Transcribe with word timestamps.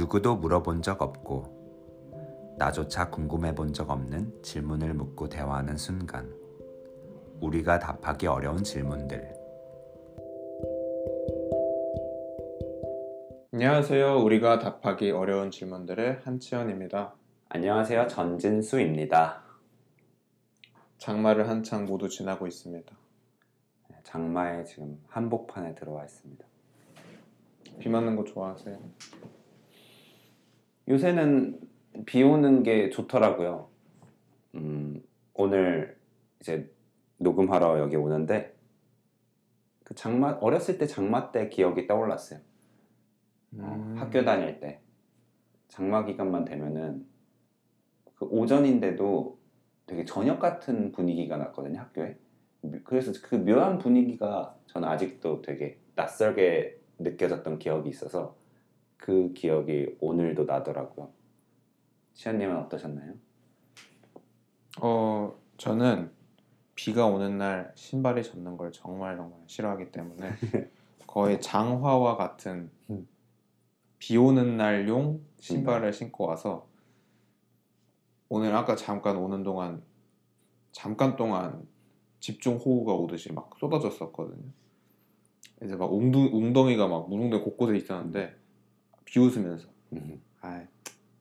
누구도 0.00 0.36
물어본 0.36 0.80
적 0.80 1.02
없고 1.02 2.54
나조차 2.58 3.10
궁금해 3.10 3.54
본 3.54 3.74
적 3.74 3.90
없는 3.90 4.42
질문을 4.42 4.94
묻고 4.94 5.28
대화하는 5.28 5.76
순간 5.76 6.32
우리가 7.42 7.78
답하기 7.78 8.26
어려운 8.26 8.64
질문들 8.64 9.34
안녕하세요. 13.52 14.22
우리가 14.24 14.58
답하기 14.58 15.10
어려운 15.10 15.50
질문들의 15.50 16.20
한치현입니다. 16.24 17.14
안녕하세요 17.50 18.06
전진수입니다 18.06 19.42
장마를 20.96 21.46
한창 21.46 21.84
모두 21.84 22.08
지나고 22.08 22.46
있습니다. 22.46 22.96
장마에 24.04 24.64
지금 24.64 24.98
한복판에 25.08 25.74
들어와 25.74 26.04
있습니다 26.04 26.42
비 27.80 27.90
맞는 27.90 28.16
거 28.16 28.24
좋아하세요? 28.24 28.78
요새는 30.90 31.60
비 32.04 32.24
오는 32.24 32.64
게 32.64 32.90
좋더라고요. 32.90 33.68
음, 34.56 35.00
오늘 35.34 35.96
이제 36.40 36.68
녹음하러 37.18 37.78
여기 37.78 37.94
오는데 37.94 38.56
그 39.84 39.94
장마 39.94 40.38
어렸을 40.40 40.78
때 40.78 40.86
장마 40.86 41.30
때 41.30 41.48
기억이 41.48 41.86
떠올랐어요. 41.86 42.40
어, 43.58 43.94
학교 43.98 44.24
다닐 44.24 44.58
때. 44.58 44.80
장마 45.68 46.04
기간만 46.04 46.44
되면은 46.44 47.06
그 48.16 48.24
오전인데도 48.24 49.38
되게 49.86 50.04
저녁 50.04 50.40
같은 50.40 50.90
분위기가 50.90 51.36
났거든요 51.36 51.78
학교에. 51.78 52.18
그래서 52.82 53.12
그 53.22 53.36
묘한 53.36 53.78
분위기가 53.78 54.56
저는 54.66 54.88
아직도 54.88 55.42
되게 55.42 55.78
낯설게 55.94 56.80
느껴졌던 56.98 57.60
기억이 57.60 57.88
있어서 57.88 58.39
그 59.00 59.32
기억이 59.32 59.96
오늘도 60.00 60.44
나더라고요 60.44 61.10
시현님은 62.14 62.56
어떠셨나요? 62.56 63.14
어, 64.80 65.34
저는 65.56 66.10
비가 66.74 67.06
오는 67.06 67.38
날 67.38 67.72
신발이 67.74 68.22
젖는 68.22 68.56
걸 68.56 68.72
정말 68.72 69.16
정말 69.16 69.38
싫어하기 69.46 69.90
때문에 69.90 70.30
거의 71.06 71.40
장화와 71.40 72.16
같은 72.16 72.70
음. 72.90 73.08
비 73.98 74.16
오는 74.16 74.56
날용 74.56 75.20
신발을 75.38 75.92
신고 75.92 76.26
와서 76.26 76.68
오늘 78.28 78.54
아까 78.54 78.76
잠깐 78.76 79.16
오는 79.16 79.42
동안 79.42 79.82
잠깐 80.72 81.16
동안 81.16 81.66
집중 82.20 82.56
호우가 82.56 82.92
오듯이 82.94 83.32
막 83.32 83.50
쏟아졌었거든요. 83.58 84.50
이제 85.62 85.74
막 85.76 85.92
웅두, 85.92 86.30
웅덩이가 86.32 86.86
막 86.86 87.08
무릉덩이 87.08 87.42
곳곳에 87.42 87.76
있었는데 87.76 88.39
비웃으면서. 89.10 89.68
음, 89.92 90.20
아 90.40 90.64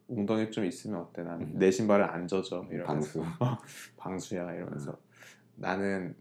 웅덩이 0.07 0.51
좀 0.51 0.65
있으면 0.65 1.01
어때? 1.01 1.23
난 1.23 1.41
음. 1.41 1.53
내 1.57 1.71
신발은 1.71 2.05
안 2.05 2.27
젖어. 2.27 2.65
이러면서. 2.69 3.21
방수. 3.21 3.23
방수 3.97 4.35
야 4.37 4.51
이러면서. 4.53 4.95
나는 5.55 6.15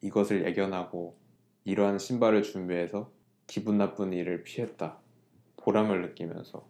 이것을 0.00 0.44
예견하고 0.46 1.16
이러한 1.64 1.98
신발을 1.98 2.42
준비해서 2.42 3.10
기분 3.46 3.78
나쁜 3.78 4.12
일을 4.12 4.42
피했다. 4.42 4.98
보람을 5.58 6.02
느끼면서 6.02 6.66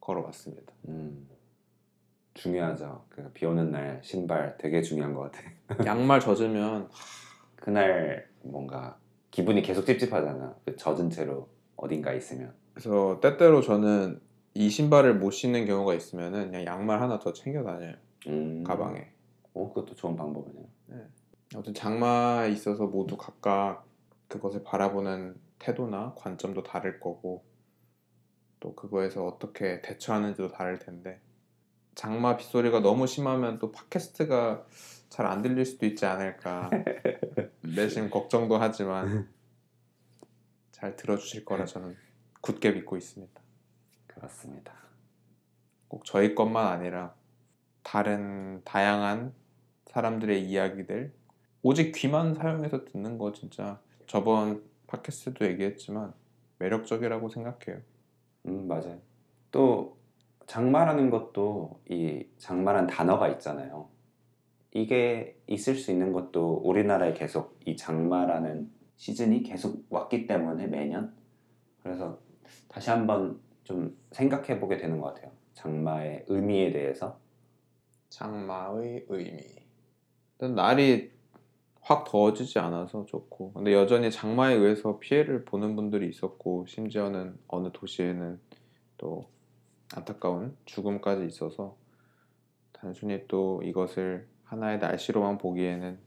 걸어왔습니다. 0.00 0.72
음, 0.88 1.28
중요하죠. 2.34 3.04
그 3.08 3.30
비 3.32 3.46
오는 3.46 3.70
날 3.70 4.00
신발 4.02 4.56
되게 4.58 4.82
중요한 4.82 5.14
것 5.14 5.30
같아. 5.32 5.50
양말 5.86 6.20
젖으면 6.20 6.88
그날 7.56 8.28
뭔가 8.42 8.98
기분이 9.30 9.62
계속 9.62 9.84
찝찝하잖아. 9.86 10.56
그 10.64 10.76
젖은 10.76 11.10
채로 11.10 11.48
어딘가 11.76 12.12
있으면 12.12 12.52
그래서 12.74 13.20
때때로 13.20 13.62
저는 13.62 14.20
이 14.54 14.68
신발을 14.68 15.14
못 15.16 15.30
신는 15.30 15.66
경우가 15.66 15.94
있으면은 15.94 16.50
그냥 16.50 16.66
양말 16.66 17.00
하나 17.00 17.18
더 17.18 17.32
챙겨 17.32 17.62
다녀요 17.62 17.94
음, 18.26 18.62
가방에. 18.64 19.08
오 19.52 19.68
그것도 19.72 19.94
좋은 19.94 20.16
방법이네요. 20.16 20.66
아무튼 21.54 21.72
장마에 21.72 22.50
있어서 22.50 22.86
모두 22.86 23.16
각각 23.16 23.86
그것을 24.28 24.64
바라보는 24.64 25.36
태도나 25.60 26.14
관점도 26.16 26.64
다를 26.64 26.98
거고 26.98 27.44
또 28.58 28.74
그거에서 28.74 29.24
어떻게 29.24 29.80
대처하는지도 29.82 30.48
다를 30.48 30.78
텐데 30.80 31.20
장마 31.94 32.36
빗소리가 32.36 32.80
너무 32.80 33.06
심하면 33.06 33.58
또 33.60 33.70
팟캐스트가 33.70 34.66
잘 35.10 35.26
안 35.26 35.42
들릴 35.42 35.64
수도 35.64 35.86
있지 35.86 36.06
않을까. 36.06 36.70
내심 37.62 38.10
걱정도 38.10 38.56
하지만 38.56 39.28
잘 40.72 40.96
들어주실 40.96 41.44
거라 41.44 41.64
저는 41.66 41.94
굳게 42.44 42.72
믿고 42.72 42.98
있습니다. 42.98 43.40
그렇습니다 44.06 44.74
꼭 45.88 46.04
저희 46.04 46.34
것만 46.34 46.66
아니라 46.66 47.14
다른 47.82 48.60
다양한 48.64 49.32
사람들의 49.86 50.44
이야기들 50.44 51.14
오직 51.62 51.92
귀만 51.92 52.34
사용해서 52.34 52.84
듣는 52.84 53.16
거 53.16 53.32
진짜 53.32 53.80
저번 54.06 54.62
팟캐스트도 54.88 55.46
얘기했지만 55.46 56.12
매력적이라고 56.58 57.30
생각해요. 57.30 57.80
음 58.46 58.68
맞아요 58.68 59.00
또 59.50 59.96
장마라는 60.46 61.08
것도 61.08 61.80
이 61.88 62.26
장마란 62.36 62.86
단어가 62.86 63.28
있잖아요 63.30 63.88
이게 64.72 65.40
있을 65.46 65.76
수 65.76 65.90
있는 65.90 66.12
것도 66.12 66.56
우리나라에 66.56 67.14
계속 67.14 67.58
이 67.64 67.74
장마라는 67.74 68.70
시즌이 68.96 69.42
계속 69.44 69.86
왔기 69.88 70.26
때문에 70.26 70.66
매년 70.66 71.14
그래서 71.82 72.23
다시 72.68 72.90
한번 72.90 73.40
좀 73.64 73.96
생각해 74.12 74.60
보게 74.60 74.76
되는 74.76 75.00
것 75.00 75.14
같아요 75.14 75.32
장마의 75.54 76.24
의미에 76.28 76.72
대해서 76.72 77.18
장마의 78.10 79.06
의미. 79.08 79.40
일단 80.34 80.54
날이 80.54 81.12
확 81.80 82.04
더워지지 82.04 82.58
않아서 82.58 83.04
좋고 83.06 83.52
근데 83.52 83.72
여전히 83.72 84.10
장마에 84.10 84.54
의해서 84.54 84.98
피해를 84.98 85.44
보는 85.44 85.76
분들이 85.76 86.08
있었고 86.08 86.66
심지어는 86.66 87.38
어느 87.48 87.70
도시에는 87.72 88.40
또 88.96 89.28
안타까운 89.94 90.56
죽음까지 90.64 91.26
있어서 91.26 91.76
단순히 92.72 93.26
또 93.28 93.62
이것을 93.62 94.26
하나의 94.44 94.78
날씨로만 94.78 95.38
보기에는 95.38 95.98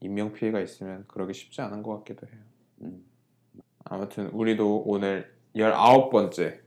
인명 0.00 0.32
피해가 0.32 0.60
있으면 0.60 1.04
그러기 1.08 1.32
쉽지 1.32 1.62
않은 1.62 1.82
것 1.82 1.98
같기도 1.98 2.26
해요. 2.26 2.40
음, 2.82 3.04
아무튼 3.84 4.28
우리도 4.28 4.84
오늘 4.86 5.33
19번째 5.54 6.60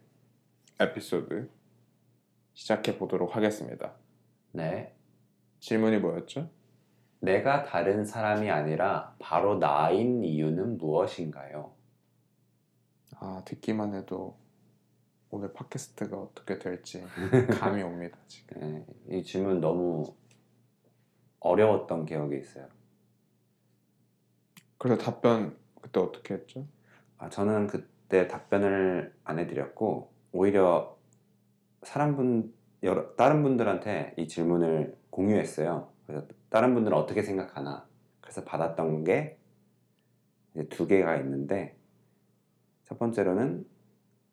에피소드 0.80 1.50
시작해 2.54 2.98
보도록 2.98 3.36
하겠습니다. 3.36 3.94
네 4.54 4.96
질문이 5.60 5.98
뭐였죠? 5.98 6.50
내가 7.20 7.64
다른 7.64 8.06
사람이 8.06 8.50
아니라 8.50 9.16
바로 9.20 9.60
나인 9.60 10.24
이유는 10.24 10.78
무엇인가요? 10.78 11.74
아 13.20 13.42
듣기만 13.46 13.94
해도 13.94 14.38
오늘 15.32 15.52
팟캐스트가 15.52 16.18
어떻게 16.18 16.58
될지 16.58 17.04
감이 17.60 17.84
옵니다 17.84 18.18
지금. 18.28 18.86
네, 19.10 19.18
이 19.18 19.24
질문 19.24 19.60
너무 19.60 20.16
어려웠던 21.42 22.06
기억이 22.06 22.38
있어요 22.38 22.70
그래서 24.78 25.04
답변 25.04 25.58
그때 25.82 26.00
어떻게 26.00 26.36
했죠? 26.36 26.66
아, 27.18 27.30
저는 27.30 27.68
그 27.68 27.97
때 28.10 28.28
답변을 28.28 29.14
안 29.24 29.40
해드렸고 29.40 30.12
오히려 30.32 30.98
사람분 31.84 32.54
여러 32.84 33.16
다른 33.16 33.44
분들한테 33.44 34.14
이 34.18 34.28
질문을 34.28 34.98
공유했어요. 35.10 35.90
그래서 36.06 36.28
다른 36.50 36.74
분들은 36.74 36.96
어떻게 36.98 37.22
생각하나. 37.22 37.88
그래서 38.22 38.44
받았던 38.44 39.04
게 39.04 39.38
두 40.66 40.88
개가 40.88 41.18
있는데 41.18 41.78
첫 42.84 42.98
번째로는 42.98 43.66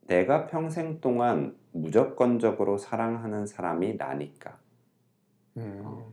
내가 0.02 0.46
평생 0.46 1.00
동안 1.00 1.56
무조건적으로 1.72 2.78
사랑하는 2.78 3.46
사람이 3.46 3.96
나니까. 3.96 4.58
음, 5.56 6.04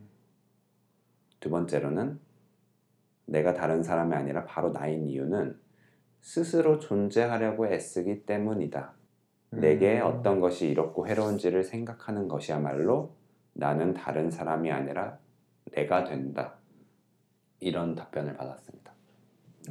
두 1.40 1.50
번째로는 1.50 2.20
내가 3.26 3.54
다른 3.54 3.84
사람이 3.84 4.14
아니라 4.14 4.46
바로 4.46 4.72
나인 4.72 5.08
이유는 5.08 5.60
스스로 6.22 6.80
존재하려고 6.80 7.68
애쓰기 7.68 8.26
때문이다. 8.26 8.94
내게 9.50 10.00
음, 10.00 10.06
어떤 10.06 10.40
것이 10.40 10.70
이롭고 10.70 11.08
해로운지를 11.08 11.64
생각하는 11.64 12.28
것이야말로 12.28 13.16
나는 13.54 13.94
다른 13.94 14.32
사람이 14.32 14.72
아니라 14.72 15.18
내가 15.74 16.06
된다. 16.06 16.56
이런 17.60 17.96
답변을 17.96 18.38
받았습니다. 18.38 18.94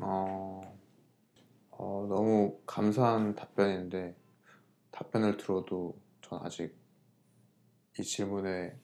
어, 0.00 0.61
어, 1.70 2.06
너무 2.08 2.58
감사한 2.67 3.35
답변인데 3.35 4.14
답변을 4.93 5.37
들어도 5.38 5.99
전 6.20 6.41
아직 6.43 6.76
이 7.99 8.03
질문에 8.03 8.76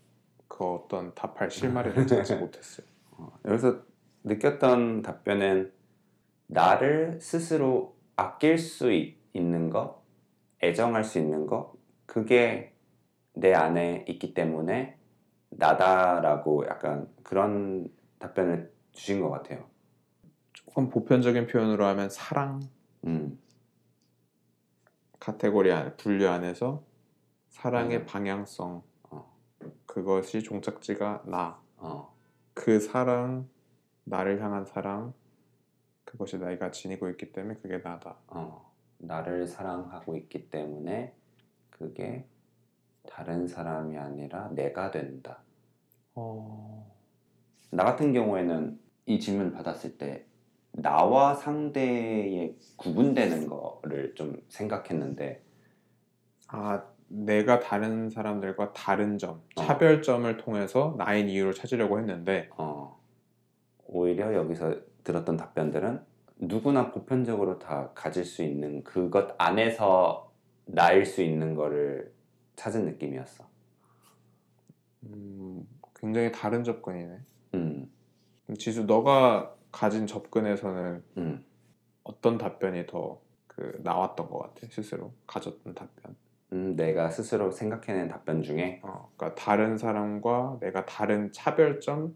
그 0.49 0.65
어떤 0.65 1.15
답할 1.15 1.51
실마리를 1.51 1.95
찾지 2.07 2.37
못했어요. 2.37 2.87
어, 3.12 3.39
여기서 3.45 3.83
느꼈던 4.25 5.03
답변은 5.03 5.75
나를 6.47 7.21
스스로 7.21 7.97
아낄 8.17 8.59
수 8.59 8.93
있- 8.93 9.19
있는 9.33 9.71
것, 9.71 10.03
애정할 10.63 11.05
수 11.05 11.19
있는 11.19 11.47
것, 11.47 11.75
그게 12.07 12.75
내 13.35 13.53
안에 13.53 14.05
있기 14.09 14.33
때문에 14.33 14.97
나다라고 15.51 16.67
약간 16.67 17.09
그런 17.23 17.89
답변을 18.19 18.73
주신 18.93 19.21
것 19.21 19.31
같아요. 19.31 19.65
조금 20.53 20.89
보편적인 20.89 21.47
표현으로 21.49 21.85
하면 21.87 22.09
사랑 22.09 22.61
음, 23.07 23.39
카테고리 25.21 25.73
안 25.73 25.97
분류 25.97 26.29
안에서 26.29 26.83
사랑의 27.49 27.99
맞아요. 27.99 28.07
방향성 28.07 28.83
어. 29.11 29.37
그것이 29.87 30.43
종착지가 30.43 31.25
나. 31.27 31.61
어, 31.77 32.15
그 32.55 32.81
사랑 32.81 33.49
나를 34.05 34.43
향한 34.43 34.65
사랑 34.65 35.13
그것이 36.06 36.38
내가 36.38 36.70
지니고 36.70 37.11
있기 37.11 37.32
때문에 37.32 37.58
그게 37.61 37.79
나다. 37.82 38.17
어, 38.29 38.73
나를 38.97 39.47
사랑하고 39.47 40.17
있기 40.17 40.49
때문에 40.49 41.12
그게 41.69 42.25
다른 43.06 43.47
사람이 43.47 43.99
아니라 43.99 44.49
내가 44.55 44.91
된다. 44.91 45.43
어... 46.14 46.91
나 47.70 47.85
같은 47.85 48.12
경우에는 48.14 48.81
이 49.05 49.20
질문을 49.20 49.53
받았을 49.53 49.99
때 49.99 50.25
나와 50.73 51.35
상대의 51.35 52.56
구분되는 52.76 53.49
거를 53.49 54.14
좀 54.14 54.41
생각했는데 54.49 55.43
아 56.49 56.85
내가 57.09 57.61
다른 57.61 58.11
사람들과 58.11 58.73
다른 58.73 59.19
점, 59.19 59.43
어. 59.56 59.62
차별점을 59.62 60.37
통해서 60.38 60.94
나인 60.99 61.29
이유를 61.29 61.55
찾으려고 61.55 61.99
했는데 61.99 62.49
어, 62.56 62.99
오히려 63.87 64.35
여기서 64.35 64.75
들었던 65.06 65.37
답변들은 65.37 66.03
누구나 66.38 66.91
보편적으로 66.91 67.58
다 67.58 67.93
가질 67.94 68.25
수 68.25 68.43
있는 68.43 68.85
그것 68.85 69.35
안에서 69.38 70.32
나일 70.67 71.06
수 71.06 71.23
있는 71.23 71.55
거를 71.55 72.12
찾은 72.56 72.85
느낌이었어. 72.85 73.49
음, 75.05 75.67
굉장히 75.94 76.32
다른 76.32 76.64
접근이네. 76.64 77.19
음, 77.55 77.91
지수 78.58 78.85
너가 78.85 79.55
가진 79.73 80.06
접근에서는 80.06 81.03
음. 81.17 81.44
어떤 82.05 82.37
답변이 82.37 82.87
더 82.87 83.26
그 83.56 83.81
나왔던 83.82 84.29
것 84.29 84.38
같아 84.38 84.67
스스로 84.70 85.14
가졌던 85.26 85.75
답변. 85.75 86.14
음, 86.52 86.76
내가 86.76 87.11
스스로 87.11 87.50
생각해낸 87.50 88.06
답변 88.09 88.43
중에 88.43 88.81
어, 88.85 89.11
그러니까 89.17 89.35
다른 89.43 89.79
사람과 89.79 90.59
내가 90.61 90.85
다른 90.85 91.32
차별점 91.32 92.14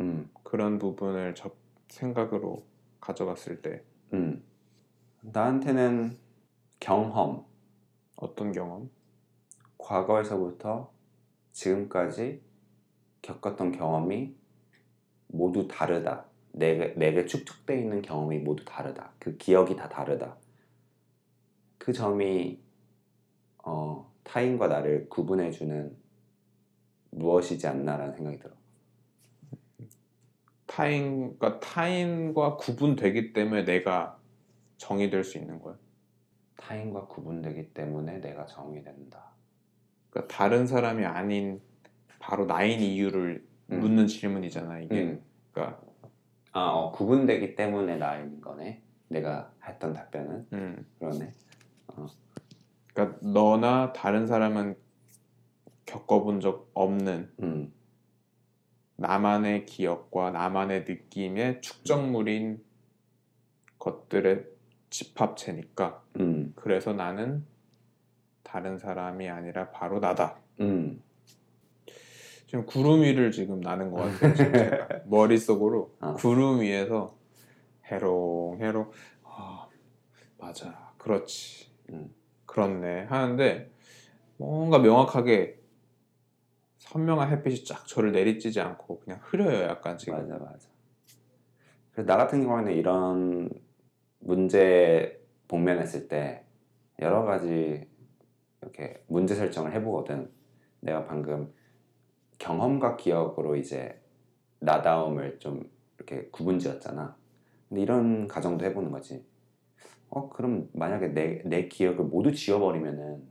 음, 0.00 0.30
그런 0.44 0.78
부분을 0.78 1.34
접 1.34 1.56
생각으로 1.90 2.64
가져갔을 3.00 3.60
때 3.62 3.82
음. 4.12 4.42
나한테는 5.22 6.16
경험, 6.78 7.44
어떤 8.16 8.52
경험? 8.52 8.90
과거에서부터 9.76 10.92
지금까지 11.52 12.42
겪었던 13.22 13.72
경험이 13.72 14.34
모두 15.26 15.68
다르다. 15.68 16.26
내게, 16.52 16.94
내게 16.94 17.26
축적되어 17.26 17.76
있는 17.76 18.02
경험이 18.02 18.38
모두 18.38 18.64
다르다. 18.64 19.12
그 19.18 19.36
기억이 19.36 19.76
다 19.76 19.88
다르다. 19.88 20.36
그 21.78 21.92
점이 21.92 22.60
어, 23.64 24.10
타인과 24.24 24.68
나를 24.68 25.08
구분해주는 25.08 25.96
무엇이지 27.10 27.66
않나라는 27.66 28.14
생각이 28.14 28.38
들어. 28.38 28.59
타인과 30.70 31.58
타인과 31.58 32.56
구분되기 32.56 33.32
때문에 33.32 33.64
내가 33.64 34.16
정의될 34.76 35.24
수 35.24 35.36
있는 35.36 35.58
거야. 35.58 35.76
타인과 36.56 37.08
구분되기 37.08 37.74
때문에 37.74 38.20
내가 38.20 38.46
정의된다. 38.46 39.32
그러니까 40.10 40.32
다른 40.32 40.68
사람이 40.68 41.04
아닌 41.04 41.60
바로 42.20 42.46
나인 42.46 42.78
이유를 42.80 43.44
음. 43.72 43.80
묻는 43.80 44.06
질문이잖아 44.06 44.78
이게. 44.78 45.02
음. 45.02 45.24
그러니까 45.52 45.80
아, 46.52 46.60
어, 46.60 46.92
구분되기 46.92 47.56
때문에 47.56 47.96
나인 47.96 48.40
거네. 48.40 48.80
내가 49.08 49.52
했던 49.66 49.92
답변은 49.92 50.46
음. 50.52 50.86
그러네. 51.00 51.32
그러니까 52.94 53.18
너나 53.22 53.92
다른 53.92 54.28
사람은 54.28 54.76
겪어본 55.86 56.40
적 56.40 56.70
없는 56.74 57.32
음, 57.42 57.72
나만의 59.00 59.64
기억과 59.64 60.30
나만의 60.30 60.84
느낌의 60.86 61.62
축적물인 61.62 62.62
것들의 63.78 64.44
집합체니까 64.90 66.02
음, 66.16 66.52
그래서 66.54 66.92
나는 66.92 67.46
다른 68.42 68.78
사람이 68.78 69.26
아니라 69.30 69.70
바로 69.70 70.00
나다. 70.00 70.36
음. 70.60 71.02
지금 72.46 72.66
구름 72.66 73.00
위를 73.02 73.30
지금 73.30 73.60
나는 73.60 73.90
것 73.90 74.00
같아요. 74.02 74.34
제가. 74.34 74.88
머릿속으로 75.08 75.96
어. 76.00 76.14
구름 76.14 76.60
위에서 76.60 77.16
해롱해롱 77.86 78.90
아 79.24 79.66
맞아 80.36 80.92
그렇지 80.98 81.70
음. 81.90 82.12
그렇네 82.44 83.04
하는데 83.04 83.70
뭔가 84.36 84.78
명확하게 84.78 85.59
선명한 86.90 87.30
햇빛이 87.30 87.64
쫙 87.64 87.86
저를 87.86 88.10
내리쬐지 88.10 88.58
않고 88.58 88.98
그냥 88.98 89.20
흐려요 89.22 89.62
약간 89.62 89.96
지금 89.96 90.14
맞아 90.14 90.42
맞아. 90.44 90.68
그래서 91.92 92.06
나 92.06 92.16
같은 92.16 92.42
경우에는 92.42 92.72
이런 92.72 93.48
문제 94.18 95.24
복면했을 95.46 96.08
때 96.08 96.44
여러 96.98 97.22
가지 97.22 97.88
이렇게 98.60 99.04
문제 99.06 99.36
설정을 99.36 99.72
해보거든. 99.74 100.32
내가 100.80 101.06
방금 101.06 101.52
경험과 102.38 102.96
기억으로 102.96 103.54
이제 103.54 104.00
나다움을 104.58 105.38
좀 105.38 105.70
이렇게 105.96 106.28
구분지었잖아. 106.30 107.16
근데 107.68 107.82
이런 107.82 108.26
가정도 108.26 108.64
해보는 108.64 108.90
거지. 108.90 109.24
어 110.08 110.28
그럼 110.28 110.68
만약에 110.72 111.08
내, 111.08 111.40
내 111.44 111.68
기억을 111.68 112.06
모두 112.06 112.32
지워버리면은 112.32 113.22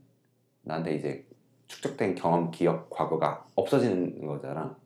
나한테 0.62 0.96
이제 0.96 1.29
축적된 1.70 2.16
경험, 2.16 2.52
기억, 2.52 2.90
과거가 2.90 3.48
없어지는 3.56 4.26
거잖아. 4.28 4.78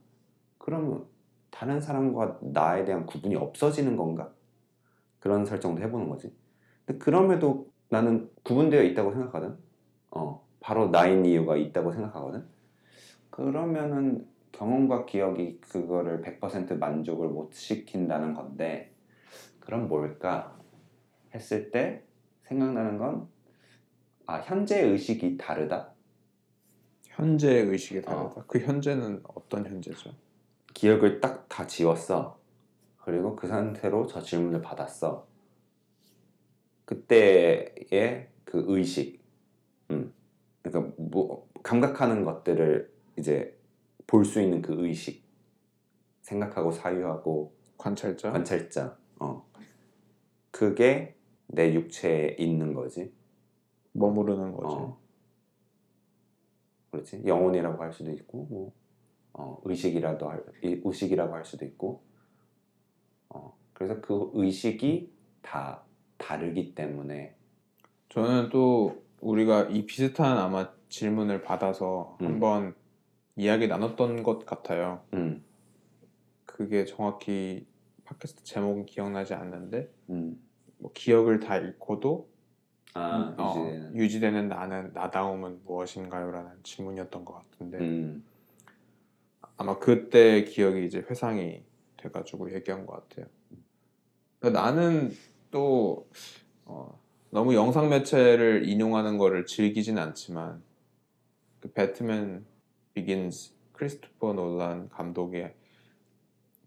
그러면 0.60 1.06
다른 1.50 1.82
사람과 1.82 2.40
나에 2.42 2.86
대한 2.86 3.06
구분이 3.06 3.36
없어지는 3.36 3.96
건가? 3.96 4.32
그런 5.20 5.46
설정도 5.46 5.82
해보는 5.82 6.10
거지. 6.10 6.36
근데 6.86 7.00
그럼에도 7.00 7.72
나는 7.90 8.30
구분되어 8.44 8.84
있다고 8.84 9.12
생각하거든. 9.14 9.58
어, 10.12 10.46
바로 10.60 10.90
나인 10.90 11.26
이유가 11.26 11.56
있다고 11.56 11.94
생각하거든. 11.94 12.46
그러면은 13.30 14.28
경험과 14.52 15.06
기억이 15.06 15.60
그거를 15.62 16.22
100% 16.22 16.74
만족을 16.74 17.30
못 17.30 17.54
시킨다는 17.54 18.34
건데, 18.34 18.94
그럼 19.60 19.88
뭘까? 19.88 20.60
했을 21.34 21.72
때 21.72 22.04
생각나는 22.44 22.98
건, 22.98 23.28
아, 24.26 24.40
현재 24.40 24.82
의식이 24.82 25.38
다르다? 25.38 25.93
현재 27.16 27.60
의식이 27.60 28.02
다르다. 28.02 28.44
그 28.48 28.60
현재는 28.60 29.22
어떤 29.36 29.66
현재죠? 29.66 30.12
기억을 30.74 31.20
딱 31.22 31.48
다 31.48 31.68
지웠어. 31.68 32.40
그리고 32.98 33.36
그 33.36 33.48
상태로 33.48 34.08
저 34.08 34.22
질문을 34.22 34.62
받았어. 34.62 35.28
그때의 36.86 38.30
그 38.44 38.64
의식, 38.68 39.22
음, 39.92 40.14
그러니까 40.64 40.94
뭐 40.98 41.48
감각하는 41.62 42.24
것들을 42.24 42.92
이제 43.18 43.58
볼 44.08 44.26
수 44.26 44.42
있는 44.42 44.62
그 44.62 44.74
의식, 44.86 45.24
생각하고 46.22 46.72
사유하고 46.72 47.54
관찰자. 47.78 48.32
관찰자, 48.32 48.98
어, 49.20 49.46
그게 50.52 51.16
내 51.48 51.74
육체에 51.74 52.36
있는 52.40 52.74
거지. 52.74 53.14
머무르는 53.92 54.54
거지. 54.54 54.76
어. 54.76 55.03
그렇지. 56.94 57.24
영혼이라고 57.26 57.82
할 57.82 57.92
수도 57.92 58.12
있고, 58.12 58.46
뭐, 58.52 58.72
어, 59.34 59.60
의식이라도 59.66 60.30
할, 60.30 60.44
이- 60.64 60.80
의식이라고 60.86 61.34
할 61.34 61.44
수도 61.44 61.66
있고, 61.66 62.04
어, 63.30 63.58
그래서 63.74 64.00
그 64.00 64.30
의식이 64.36 65.12
다 65.42 65.84
다르기 66.20 66.76
때문에, 66.76 67.36
저는 68.10 68.50
또 68.50 69.04
우리가 69.22 69.70
이 69.72 69.88
비슷한 69.88 70.38
아마 70.38 70.72
질문을 70.90 71.42
받아서 71.42 72.16
음. 72.22 72.28
한번 72.28 72.76
이야기 73.36 73.68
나눴던 73.68 74.22
것 74.22 74.46
같아요. 74.46 75.04
음, 75.16 75.44
그게 76.46 76.86
정확히 76.86 77.66
팟캐스트 78.04 78.44
제목은 78.44 78.86
기억나지 78.86 79.34
않는데 79.34 79.92
음, 80.12 80.40
뭐 80.78 80.92
기억을 80.94 81.40
다 81.40 81.58
잃고도 81.58 82.30
아, 82.96 83.34
어, 83.38 83.56
유지되는, 83.56 83.96
유지되는 83.96 84.48
나는 84.50 84.92
나다움은 84.94 85.62
무엇인가요라는 85.66 86.52
질문이었던 86.64 87.26
것 87.26 87.34
같은데. 87.34 87.80
음, 87.80 88.24
아마 89.58 89.80
그때 89.80 90.44
기억이 90.44 90.86
이제 90.86 91.00
회상이 91.10 91.64
돼가지고 91.98 92.54
얘기한 92.54 92.86
것 92.86 93.08
같아요. 93.08 93.28
근데 94.40 94.60
나는 94.60 95.12
또 95.52 96.10
어, 96.66 97.00
너무 97.30 97.56
영상 97.56 97.90
매체를 97.90 98.68
인용하는 98.68 99.18
거를 99.18 99.46
즐기진 99.46 99.98
않지만 99.98 100.62
그 101.60 101.72
배트맨 101.72 102.46
비긴즈 102.94 103.54
크리스토퍼 103.72 104.34
놀란 104.34 104.90
감독이 104.90 105.46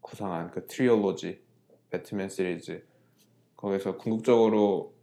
구상한 0.00 0.50
그 0.50 0.66
트리올로지 0.66 1.40
배트맨 1.90 2.30
시리즈 2.30 2.84
거기서 3.56 3.96
궁극적으로 3.96 4.95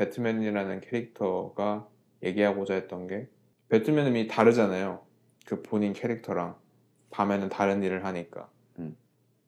배트맨이라는 0.00 0.80
캐릭터가 0.80 1.86
얘기하고자 2.22 2.72
했던 2.72 3.06
게 3.06 3.28
배트맨은 3.68 4.12
이미 4.12 4.28
다르잖아요. 4.28 5.04
그 5.44 5.60
본인 5.60 5.92
캐릭터랑 5.92 6.56
밤에는 7.10 7.50
다른 7.50 7.82
일을 7.82 8.06
하니까. 8.06 8.48
음. 8.78 8.96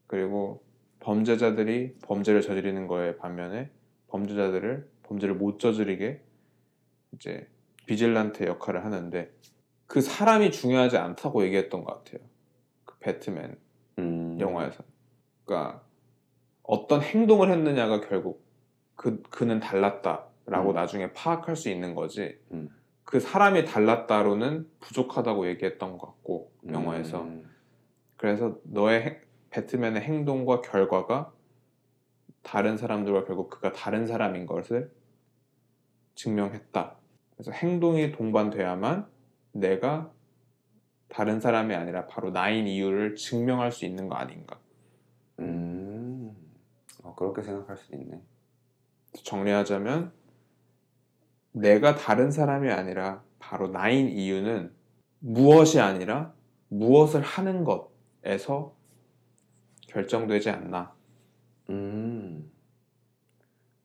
그리고 0.07 0.63
범죄자들이 1.01 1.97
범죄를 2.03 2.43
저지르는 2.43 2.87
거에 2.87 3.17
반면에 3.17 3.71
범죄자들을 4.09 4.91
범죄를 5.05 5.35
못 5.35 5.59
저지르게 5.59 6.21
이제 7.13 7.49
비질란테 7.87 8.47
역할을 8.47 8.85
하는데 8.85 9.33
그 9.87 10.03
사람이 10.03 10.51
중요하지 10.51 10.99
않다고 10.99 11.45
얘기했던 11.45 11.83
것 11.83 12.05
같아요. 12.05 12.23
그 12.85 12.99
배트맨 12.99 13.57
음. 13.99 14.39
영화에서. 14.39 14.85
그러니까 15.45 15.83
어떤 16.63 17.01
행동을 17.01 17.51
했느냐가 17.51 18.03
결국 18.03 18.45
그 18.97 19.23
그는 19.23 19.59
달랐다 19.59 20.32
라고 20.47 20.71
음. 20.71 20.75
나중에 20.75 21.13
파악할 21.13 21.57
수 21.57 21.69
있는 21.69 21.95
거지. 21.95 22.39
음. 22.53 22.69
그 23.05 23.21
사람이 23.21 23.65
달랐다로는 23.65 24.69
부족하다고 24.81 25.47
얘기했던 25.49 25.99
것 25.99 26.07
같고 26.07 26.53
영화에서. 26.71 27.23
음. 27.23 27.49
그래서 28.17 28.59
너의 28.65 29.03
행- 29.03 29.21
배트맨의 29.51 30.03
행동과 30.03 30.63
결과가 30.63 31.33
다른 32.43 32.77
사람들과 32.77 33.25
결국 33.25 33.51
그가 33.51 33.73
다른 33.73 34.07
사람인 34.07 34.47
것을 34.47 34.91
증명했다. 36.15 36.97
그래서 37.35 37.53
행동이 37.53 38.13
동반돼야만 38.13 39.07
내가 39.53 40.13
다른 41.09 41.41
사람이 41.41 41.75
아니라 41.75 42.07
바로 42.07 42.31
나인 42.31 42.67
이유를 42.67 43.17
증명할 43.17 43.71
수 43.73 43.85
있는 43.85 44.09
거 44.09 44.15
아닌가. 44.15 44.59
음. 45.41 46.35
어, 47.03 47.15
그렇게 47.15 47.43
생각할 47.43 47.77
수 47.77 47.95
있네. 47.95 48.23
정리하자면 49.25 50.13
내가 51.53 51.95
다른 51.95 52.31
사람이 52.31 52.71
아니라 52.71 53.23
바로 53.39 53.69
나인 53.69 54.09
이유는 54.09 54.73
무엇이 55.21 55.81
아니라 55.81 56.33
무엇을 56.69 57.21
하는 57.21 57.65
것에서 57.65 58.75
결정되지 59.89 60.51
않나. 60.51 60.93
음. 61.71 62.51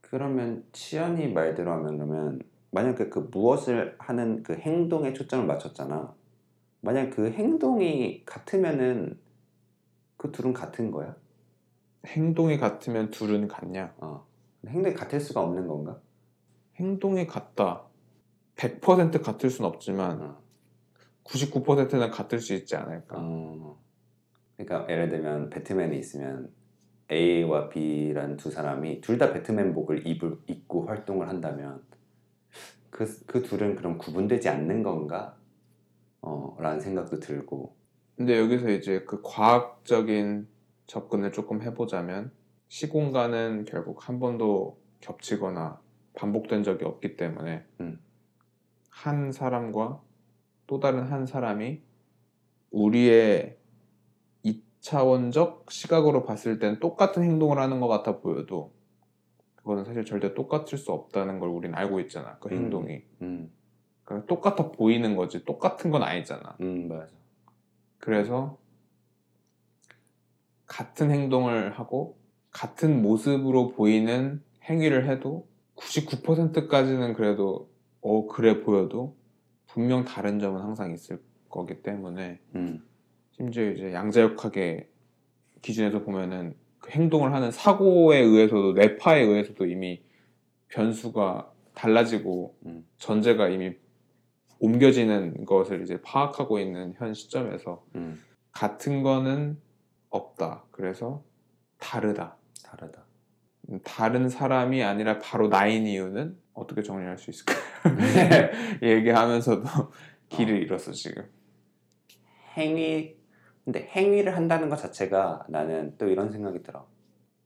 그러면 0.02 0.64
치연이 0.72 1.28
말대로 1.28 1.72
하면 1.74 1.98
그러면 1.98 2.42
만약에 2.72 3.10
그 3.10 3.28
무엇을 3.32 3.96
하는 4.00 4.42
그 4.44 4.54
행동에 4.54 5.14
초점을 5.14 5.46
맞췄잖아. 5.46 6.14
만약 6.80 7.10
그 7.10 7.32
행동이 7.32 8.24
같으면은 8.26 9.20
그 10.16 10.32
둘은 10.32 10.54
같은 10.54 10.92
거야? 10.92 11.16
행동이 12.06 12.58
같으면 12.58 13.12
둘은 13.12 13.48
같냐? 13.48 13.94
어. 13.98 14.26
행동이 14.66 14.96
같을 14.96 15.20
수가 15.20 15.42
없는 15.42 15.68
건가? 15.68 16.00
행동이 16.80 17.28
같다. 17.28 17.84
100% 18.56 19.22
같을 19.22 19.50
순 19.50 19.66
없지만 19.66 20.22
어. 20.22 20.42
99%는 21.24 22.10
같을 22.12 22.40
수 22.40 22.54
있지 22.54 22.76
않을까. 22.76 23.18
어. 23.20 23.78
그러니까 24.56 24.90
예를 24.92 25.10
들면 25.10 25.50
배트맨이 25.50 25.98
있으면 26.00 26.52
A와 27.12 27.70
B라는 27.70 28.38
두 28.38 28.50
사람이 28.52 29.02
둘 29.02 29.18
다 29.18 29.32
배트맨복을 29.34 30.08
입을, 30.08 30.40
입고 30.48 30.86
활동을 30.88 31.30
한다면 31.30 31.84
그, 32.90 33.06
그 33.28 33.42
둘은 33.44 33.76
그럼 33.76 33.98
구분되지 33.98 34.50
않는 34.50 34.84
건가? 34.84 35.36
어, 36.22 36.56
라는 36.60 36.80
생각도 36.80 37.20
들고 37.20 37.76
근데 38.16 38.40
여기서 38.40 38.70
이제 38.72 39.04
그 39.06 39.22
과학적인 39.24 40.48
접근을 40.88 41.32
조금 41.32 41.62
해보자면 41.62 42.32
시공간은 42.70 43.66
결국 43.66 44.08
한 44.10 44.20
번도 44.20 44.80
겹치거나 45.02 45.80
반복된 46.18 46.64
적이 46.64 46.86
없기 46.86 47.16
때문에 47.16 47.64
음. 47.80 48.00
한 48.90 49.32
사람과 49.32 50.02
또 50.66 50.80
다른 50.80 51.04
한 51.04 51.26
사람이 51.26 51.82
우리의 52.72 53.58
2차원적 54.44 55.70
시각으로 55.70 56.26
봤을 56.26 56.60
땐 56.60 56.80
똑같은 56.80 57.24
행동을 57.24 57.60
하는 57.60 57.80
것 57.80 57.88
같아 57.88 58.20
보여도 58.20 58.74
그거는 59.56 59.86
사실 59.86 60.04
절대 60.06 60.34
똑같을 60.34 60.78
수 60.78 60.92
없다는 60.92 61.40
걸 61.40 61.50
우리는 61.50 61.78
알고 61.78 62.00
있잖아 62.02 62.38
그 62.40 62.50
음. 62.50 62.54
행동이. 62.54 63.04
음, 63.22 63.52
그러니까 64.04 64.28
똑같아 64.28 64.72
보이는 64.72 65.16
거지. 65.16 65.46
똑같은 65.46 65.92
건 65.92 66.04
아니잖아. 66.04 66.58
음 66.62 66.88
맞아. 66.88 67.14
그래서 68.00 68.58
같은 70.66 71.12
행동을 71.12 71.78
하고 71.78 72.18
같은 72.52 73.02
모습으로 73.02 73.70
보이는 73.70 74.44
행위를 74.64 75.08
해도 75.08 75.48
99%까지는 75.78 77.14
그래도 77.14 77.70
어 78.02 78.28
그래 78.28 78.62
보여도 78.62 79.16
분명 79.68 80.06
다른 80.06 80.40
점은 80.40 80.62
항상 80.62 80.94
있을 80.94 81.22
거기 81.50 81.82
때문에 81.82 82.40
음, 82.56 82.84
심지어 83.32 83.72
이제 83.72 83.94
양자역학의 83.94 84.88
기준에서 85.62 86.04
보면은 86.04 86.56
그 86.80 86.92
행동을 86.92 87.34
하는 87.34 87.52
사고에 87.52 88.20
의해서도 88.20 88.74
뇌파에 88.74 89.22
의해서도 89.22 89.66
이미 89.66 90.02
변수가 90.70 91.52
달라지고 91.74 92.58
음. 92.66 92.86
전제가 92.98 93.50
이미 93.50 93.76
옮겨지는 94.60 95.46
것을 95.46 95.84
이제 95.84 96.02
파악하고 96.02 96.60
있는 96.60 96.94
현 96.98 97.14
시점에서 97.14 97.86
음, 97.96 98.20
같은 98.52 99.04
거는 99.04 99.60
없다. 100.10 100.66
그래서 100.72 101.24
다르다. 101.78 102.38
다르다 102.64 103.02
음, 103.02 103.07
다른 103.84 104.30
사람이 104.30 104.84
아니라 104.84 105.20
바로 105.20 105.50
나인 105.50 105.86
이유는 105.86 106.38
어떻게 106.54 106.82
정리할 106.82 107.18
수 107.18 107.30
있을까요? 107.30 107.58
얘기하면서도 108.82 109.64
길을 110.30 110.62
잃었어 110.64 110.92
지금. 110.92 111.30
행위 112.56 113.18
근데 113.64 113.88
행위를 113.92 114.36
한다는 114.36 114.70
것 114.70 114.78
자체가 114.78 115.46
나는 115.50 115.96
또 115.98 116.08
이런 116.08 116.32
생각이 116.32 116.64
들어 116.64 116.88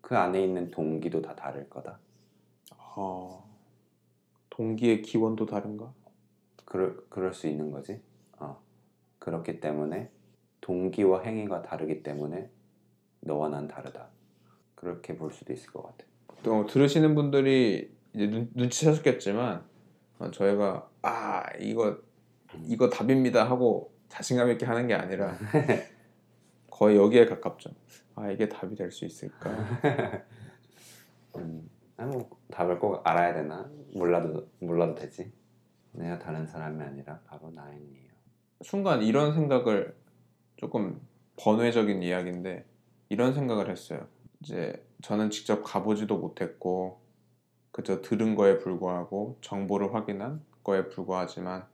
그 0.02 0.16
안에 0.16 0.44
있는 0.44 0.70
동기도 0.70 1.22
다 1.22 1.36
다를 1.36 1.68
거다 1.70 2.00
어, 2.96 3.44
동기의 4.50 5.02
기원도 5.02 5.46
다른가? 5.46 5.94
그럴, 6.66 7.04
그럴 7.10 7.34
수 7.34 7.48
있는 7.48 7.72
거지. 7.72 8.02
어. 8.38 8.62
그렇기 9.20 9.60
때문에 9.60 10.12
동기와 10.62 11.24
행위가 11.24 11.64
다르기 11.64 12.04
때문에 12.04 12.50
너와 13.22 13.50
난 13.50 13.68
다르다. 13.68 14.10
그렇게 14.76 15.16
볼 15.16 15.32
수도 15.32 15.54
있을 15.54 15.72
것 15.72 15.84
같아. 15.84 16.06
또 16.44 16.66
들으시는 16.66 17.16
분들이 17.16 17.92
이제 18.14 18.28
눈, 18.28 18.50
눈치채셨겠지만 18.54 19.64
어, 20.20 20.32
저희가 20.32 20.90
아 21.02 21.44
이거 21.60 21.98
이거 22.66 22.90
답입니다 22.90 23.50
하고 23.50 23.94
자신감 24.10 24.50
있게 24.52 24.66
하는 24.66 24.88
게 24.88 24.94
아니라 24.94 25.38
거의 26.70 26.98
여기에 26.98 27.26
가깝죠. 27.26 27.70
아 28.16 28.30
이게 28.32 28.50
답이 28.50 28.76
될 28.76 28.92
수 28.92 29.06
있을까? 29.06 29.50
음, 31.38 31.70
아, 31.98 32.06
뭐 32.06 32.30
답을 32.52 32.80
꼭 32.80 33.02
알아야 33.08 33.34
되나? 33.34 33.70
몰라도 33.94 34.50
몰라도 34.60 34.96
되지. 34.96 35.32
내가 35.94 36.20
다른 36.20 36.46
사람이 36.46 36.82
아니라 36.84 37.20
바로 37.26 37.52
나인이에요. 37.52 38.12
순간 38.64 39.02
이런 39.02 39.34
생각을 39.34 39.96
조금 40.58 41.02
번외적인 41.38 42.04
이야기인데 42.04 42.66
이런 43.10 43.34
생각을 43.34 43.70
했어요. 43.70 44.08
이제 44.42 44.86
저는 45.02 45.30
직접 45.30 45.64
가보지도 45.64 46.18
못했고 46.18 47.02
그저 47.72 48.02
들은 48.02 48.36
거에 48.36 48.60
불과하고 48.60 49.38
정보를 49.42 49.94
확인한 49.94 50.44
거에 50.64 50.90
불과하지만 50.90 51.66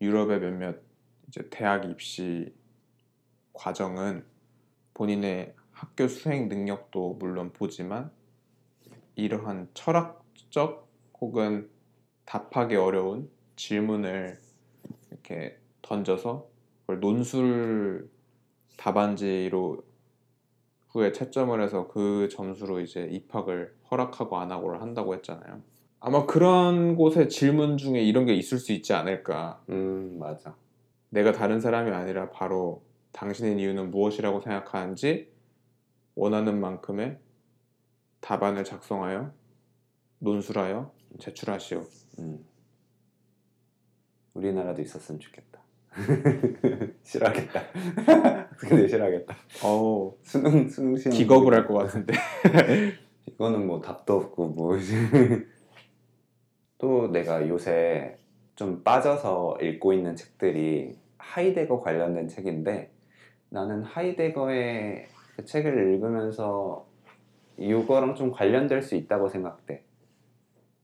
유럽의 0.00 0.40
몇몇 0.40 0.80
이제 1.28 1.48
대학 1.50 1.88
입시 1.88 2.54
과정은 3.52 4.24
본인의 4.94 5.54
학교 5.72 6.08
수행 6.08 6.48
능력도 6.48 7.14
물론 7.14 7.52
보지만 7.52 8.10
이러한 9.16 9.68
철학적 9.74 10.88
혹은 11.20 11.70
답하기 12.24 12.76
어려운 12.76 13.30
질문을 13.56 14.40
이렇게 15.10 15.58
던져서 15.82 16.48
그걸 16.80 17.00
논술 17.00 18.10
답안지로 18.76 19.84
후에 20.94 21.10
채점을 21.10 21.60
해서 21.60 21.88
그 21.88 22.28
점수로 22.30 22.80
이제 22.80 23.02
입학을 23.10 23.74
허락하고 23.90 24.38
안 24.38 24.52
하고를 24.52 24.80
한다고 24.80 25.14
했잖아요. 25.14 25.60
아마 25.98 26.24
그런 26.24 26.94
곳에 26.94 27.26
질문 27.28 27.76
중에 27.76 28.00
이런 28.00 28.26
게 28.26 28.34
있을 28.34 28.58
수 28.58 28.72
있지 28.72 28.92
않을까. 28.92 29.62
음 29.70 30.18
맞아. 30.18 30.56
내가 31.10 31.32
다른 31.32 31.60
사람이 31.60 31.90
아니라 31.90 32.30
바로 32.30 32.84
당신의 33.12 33.58
이유는 33.58 33.90
무엇이라고 33.90 34.40
생각하는지 34.40 35.32
원하는 36.14 36.60
만큼의 36.60 37.18
답안을 38.20 38.64
작성하여 38.64 39.32
논술하여 40.20 40.92
제출하시오. 41.18 41.82
음. 42.20 42.44
우리나라도 44.34 44.82
있었으면 44.82 45.20
좋겠다. 45.20 45.63
싫어하겠다. 47.02 47.60
근데 48.58 48.88
싫어하겠다. 48.88 49.34
어우 49.64 50.16
수능 50.22 50.68
수능 50.68 50.96
시험 50.96 51.16
기겁을 51.16 51.54
할 51.54 51.66
것 51.66 51.74
같은데. 51.74 52.14
이거는 53.26 53.66
뭐 53.66 53.80
답도 53.80 54.14
없고 54.14 54.48
뭐. 54.48 54.76
이제. 54.76 54.94
또 56.78 57.08
내가 57.10 57.48
요새 57.48 58.18
좀 58.56 58.82
빠져서 58.82 59.58
읽고 59.60 59.92
있는 59.92 60.16
책들이 60.16 60.96
하이데거 61.18 61.80
관련된 61.80 62.28
책인데 62.28 62.92
나는 63.48 63.82
하이데거의 63.82 65.06
그 65.36 65.44
책을 65.44 65.94
읽으면서 65.94 66.86
이거랑 67.56 68.14
좀 68.14 68.30
관련될 68.32 68.82
수 68.82 68.94
있다고 68.96 69.28
생각돼. 69.28 69.84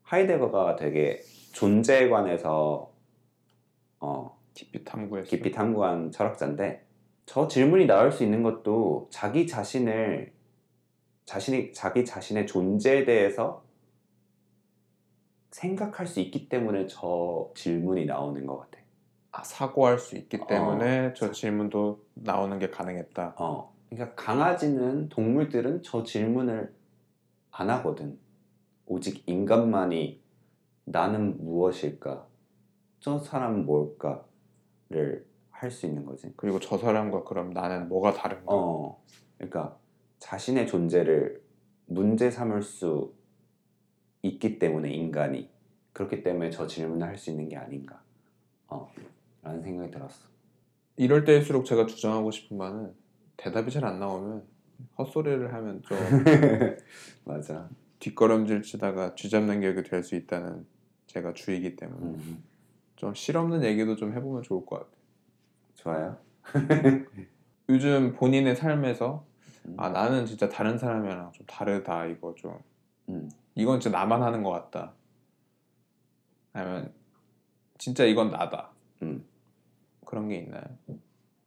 하이데거가 0.02 0.76
되게 0.76 1.20
존재에 1.52 2.08
관해서 2.08 2.92
어, 4.00 4.39
깊이 4.60 4.84
탐구했어. 4.84 5.30
깊이 5.30 5.50
탐구한 5.50 6.10
철학자인데 6.12 6.84
저 7.24 7.48
질문이 7.48 7.86
나올 7.86 8.12
수 8.12 8.24
있는 8.24 8.42
것도 8.42 9.08
자기 9.10 9.46
자신을 9.46 10.32
자신이 11.24 11.72
자기 11.72 12.04
자신의 12.04 12.46
존재에 12.46 13.04
대해서 13.04 13.64
생각할 15.50 16.06
수 16.06 16.20
있기 16.20 16.50
때문에 16.50 16.86
저 16.88 17.50
질문이 17.54 18.04
나오는 18.04 18.44
것 18.46 18.58
같아. 18.58 18.78
아, 19.32 19.42
사고할 19.42 19.98
수 19.98 20.18
있기 20.18 20.40
때문에 20.46 21.06
어. 21.06 21.14
저 21.14 21.30
질문도 21.30 22.04
나오는 22.14 22.58
게 22.58 22.68
가능했다. 22.68 23.36
어, 23.38 23.72
그러니까 23.88 24.14
강아지는 24.14 25.08
동물들은 25.08 25.82
저 25.82 26.02
질문을 26.02 26.74
안 27.50 27.70
하거든. 27.70 28.18
오직 28.84 29.22
인간만이 29.26 30.20
나는 30.84 31.42
무엇일까, 31.44 32.26
저 32.98 33.18
사람은 33.18 33.64
뭘까 33.64 34.24
를 34.90 35.24
할 35.50 35.70
수 35.70 35.86
있는 35.86 36.04
거지. 36.06 36.32
그리고 36.36 36.58
저 36.58 36.78
사람과 36.78 37.24
그럼 37.24 37.50
나는 37.50 37.88
뭐가 37.88 38.14
다른가? 38.14 38.44
어, 38.54 39.02
그러니까 39.36 39.78
자신의 40.18 40.66
존재를 40.66 41.42
문제 41.86 42.30
삼을 42.30 42.62
수 42.62 43.12
있기 44.22 44.58
때문에 44.58 44.90
인간이 44.92 45.50
그렇기 45.92 46.22
때문에 46.22 46.50
저 46.50 46.66
질문을 46.66 47.06
할 47.06 47.18
수 47.18 47.30
있는 47.30 47.48
게 47.48 47.56
아닌가, 47.56 48.02
어, 48.68 48.90
라는 49.42 49.62
생각이 49.62 49.90
들었어. 49.90 50.28
이럴 50.96 51.24
때일수록 51.24 51.64
제가 51.66 51.86
주장하고 51.86 52.30
싶은 52.30 52.56
바는 52.58 52.94
대답이 53.36 53.70
잘 53.70 53.84
안 53.84 53.98
나오면 53.98 54.42
헛소리를 54.98 55.52
하면 55.52 55.82
좀 55.82 55.96
맞아. 57.24 57.68
뒷걸음질 57.98 58.62
치다가 58.62 59.14
쥐잡는 59.14 59.60
격이 59.60 59.82
될 59.82 60.02
수 60.02 60.14
있다는 60.16 60.66
제가 61.06 61.34
주의기 61.34 61.76
때문에 61.76 62.00
음, 62.06 62.42
좀 63.00 63.14
실없는 63.14 63.64
얘기도 63.64 63.96
좀 63.96 64.12
해보면 64.12 64.42
좋을 64.42 64.66
것 64.66 64.80
같아요. 64.80 65.00
좋아요. 65.74 66.18
요즘 67.70 68.12
본인의 68.12 68.56
삶에서 68.56 69.24
음, 69.64 69.74
아 69.78 69.88
나는 69.88 70.26
진짜 70.26 70.50
다른 70.50 70.76
사람이랑 70.76 71.32
좀 71.32 71.46
다르다 71.46 72.04
이거 72.04 72.34
좀 72.34 72.58
음. 73.08 73.30
이건 73.54 73.80
진짜 73.80 73.98
나만 73.98 74.22
하는 74.22 74.42
것 74.42 74.50
같다. 74.50 74.92
아니면 76.52 76.92
진짜 77.78 78.04
이건 78.04 78.30
나다. 78.32 78.68
음. 79.00 79.24
그런 80.04 80.28
게 80.28 80.36
있나요? 80.36 80.62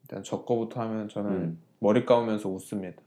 일단 0.01 0.23
저 0.23 0.43
거부터 0.43 0.81
하면 0.81 1.07
저는 1.07 1.31
음. 1.31 1.61
머리 1.77 2.03
감으면서 2.03 2.49
웃습니다. 2.49 2.99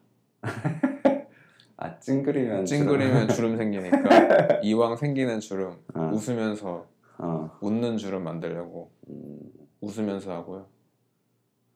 아 1.78 1.98
찡그리면 1.98 2.64
찡그리면 2.64 3.28
주름 3.30 3.56
생기니까 3.56 4.60
이왕 4.62 4.96
생기는 4.96 5.40
주름 5.40 5.76
어, 5.94 6.10
웃으면서 6.14 6.86
어, 7.18 7.50
웃는 7.60 7.96
주름 7.98 8.24
만들려고 8.24 8.90
음, 9.08 9.40
웃으면서 9.80 10.32
하고요. 10.32 10.66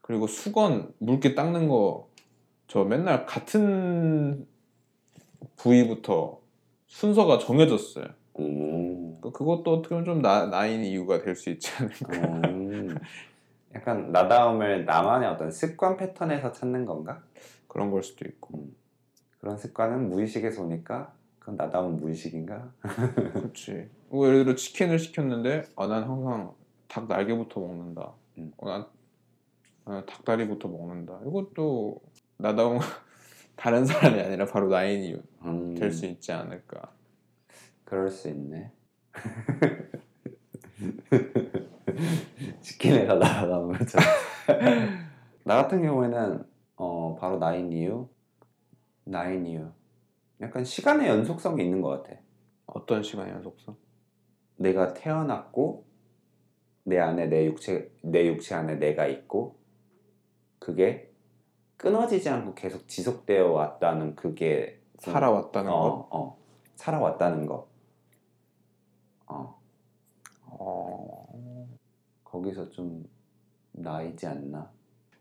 그리고 0.02 0.26
수건 0.26 0.92
물기 0.98 1.34
닦는 1.34 1.68
거 1.68 2.08
저 2.66 2.84
맨날 2.84 3.26
같은 3.26 4.46
부위부터 5.56 6.40
순서가 6.86 7.38
정해졌어요. 7.38 8.04
음, 8.38 9.20
그- 9.20 9.32
그것도 9.32 9.72
어떻게 9.72 9.88
보면 9.96 10.04
좀 10.04 10.22
나, 10.22 10.46
나인 10.46 10.84
이유가 10.84 11.20
될 11.20 11.34
수 11.34 11.50
있지 11.50 11.70
않을까. 11.80 12.12
음. 12.48 12.96
약간 13.74 14.10
나다움을 14.12 14.84
나만의 14.84 15.28
어떤 15.30 15.50
습관 15.50 15.96
패턴에서 15.96 16.52
찾는 16.52 16.84
건가? 16.84 17.22
그런 17.66 17.90
걸 17.90 18.04
수도 18.04 18.24
있고. 18.28 18.68
그런 19.40 19.56
습관은 19.58 20.08
무의식에서 20.10 20.62
오니까 20.62 21.12
그건 21.40 21.56
나다움 21.56 21.96
무의식인가? 21.96 22.72
그렇지. 23.32 23.90
뭐 24.08 24.28
예를 24.28 24.44
들어 24.44 24.54
치킨을 24.54 24.98
시켰는데 24.98 25.64
아, 25.74 25.86
난 25.88 26.04
항상 26.04 26.54
닭 26.86 27.08
날개부터 27.08 27.60
먹는다. 27.60 28.12
음. 28.38 28.52
어, 28.58 28.68
난 28.68 28.86
아, 29.86 30.04
닭다리부터 30.06 30.68
먹는다. 30.68 31.18
이것도 31.26 32.00
나다움 32.36 32.78
다른 33.56 33.84
사람이 33.84 34.20
아니라 34.20 34.46
바로 34.46 34.68
나인 34.68 35.02
이유 35.02 35.20
음, 35.44 35.74
될수 35.74 36.06
있지 36.06 36.30
않을까. 36.30 36.92
그럴 37.84 38.08
수 38.10 38.28
있네. 38.28 38.70
치킨에서 42.60 43.16
나다움을 43.16 43.78
찾. 43.86 43.98
나 45.44 45.56
같은 45.56 45.82
경우에는 45.82 46.44
어, 46.76 47.16
바로 47.20 47.38
나인 47.38 47.72
이유, 47.72 48.08
나인 49.04 49.46
이유. 49.46 49.70
약간 50.40 50.64
시간의 50.64 51.08
연속성이 51.08 51.64
있는 51.64 51.82
것 51.82 52.02
같아. 52.02 52.18
어떤 52.66 53.02
시간의 53.02 53.34
연속성? 53.34 53.76
내가 54.56 54.94
태어났고 54.94 55.84
내 56.84 56.98
안에 56.98 57.26
내 57.26 57.46
육체 57.46 57.92
내 58.02 58.26
육체 58.26 58.54
안에 58.54 58.76
내가 58.76 59.06
있고 59.06 59.58
그게 60.58 61.12
끊어지지 61.76 62.28
않고 62.28 62.54
계속 62.54 62.88
지속되어 62.88 63.50
왔다는 63.50 64.14
그게 64.14 64.82
좀- 65.00 65.12
살아왔다는 65.14 65.70
거. 65.70 65.76
어, 65.76 66.08
어, 66.10 66.38
살아왔다는 66.76 67.46
거. 67.46 67.68
어, 69.26 69.60
어... 70.46 71.68
거기서 72.24 72.68
좀 72.70 73.04
나이지 73.72 74.26
않나? 74.26 74.70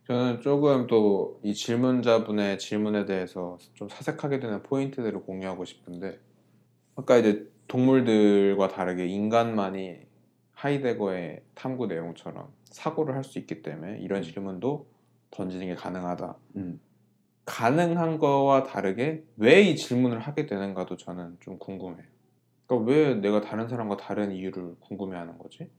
저는 0.10 0.42
조금 0.42 0.88
또 0.88 1.40
이 1.44 1.54
질문자분의 1.54 2.58
질문에 2.58 3.06
대해서 3.06 3.60
좀 3.76 3.88
사색하게 3.90 4.40
되는 4.40 4.64
포인트들을 4.64 5.22
공유하고 5.22 5.66
싶은데 5.66 6.20
아까 6.96 7.18
이제 7.18 7.48
동물들과 7.68 8.70
다르게 8.70 9.06
인간만이 9.06 10.00
하이데거의 10.54 11.44
탐구 11.54 11.86
내용처럼 11.88 12.52
사고를 12.66 13.16
할 13.16 13.24
수 13.24 13.38
있기 13.38 13.62
때문에 13.62 14.00
이런 14.00 14.24
질문도 14.24 14.88
던지는 15.30 15.68
게 15.68 15.76
가능하다. 15.76 16.38
음, 16.56 16.82
가능한 17.46 18.18
거와 18.18 18.64
다르게 18.64 19.24
왜 19.38 19.62
이 19.64 19.76
질문을 19.76 20.20
하게 20.22 20.48
되는가도 20.48 20.98
저는 20.98 21.38
좀 21.42 21.60
궁금해요. 21.60 22.08
그러니까 22.66 22.92
왜 22.92 23.14
내가 23.16 23.42
다른 23.42 23.68
사람과 23.68 23.98
다른 23.98 24.32
이유를 24.32 24.78
궁금해하는 24.80 25.38
거지? 25.38 25.70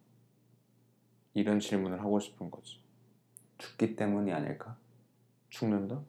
이런 1.35 1.59
질문을 1.61 2.01
하고 2.01 2.21
싶은 2.21 2.51
거지. 2.51 2.81
죽기 3.61 3.95
때문이 3.95 4.33
아닐까? 4.33 4.77
죽는다? 5.51 6.01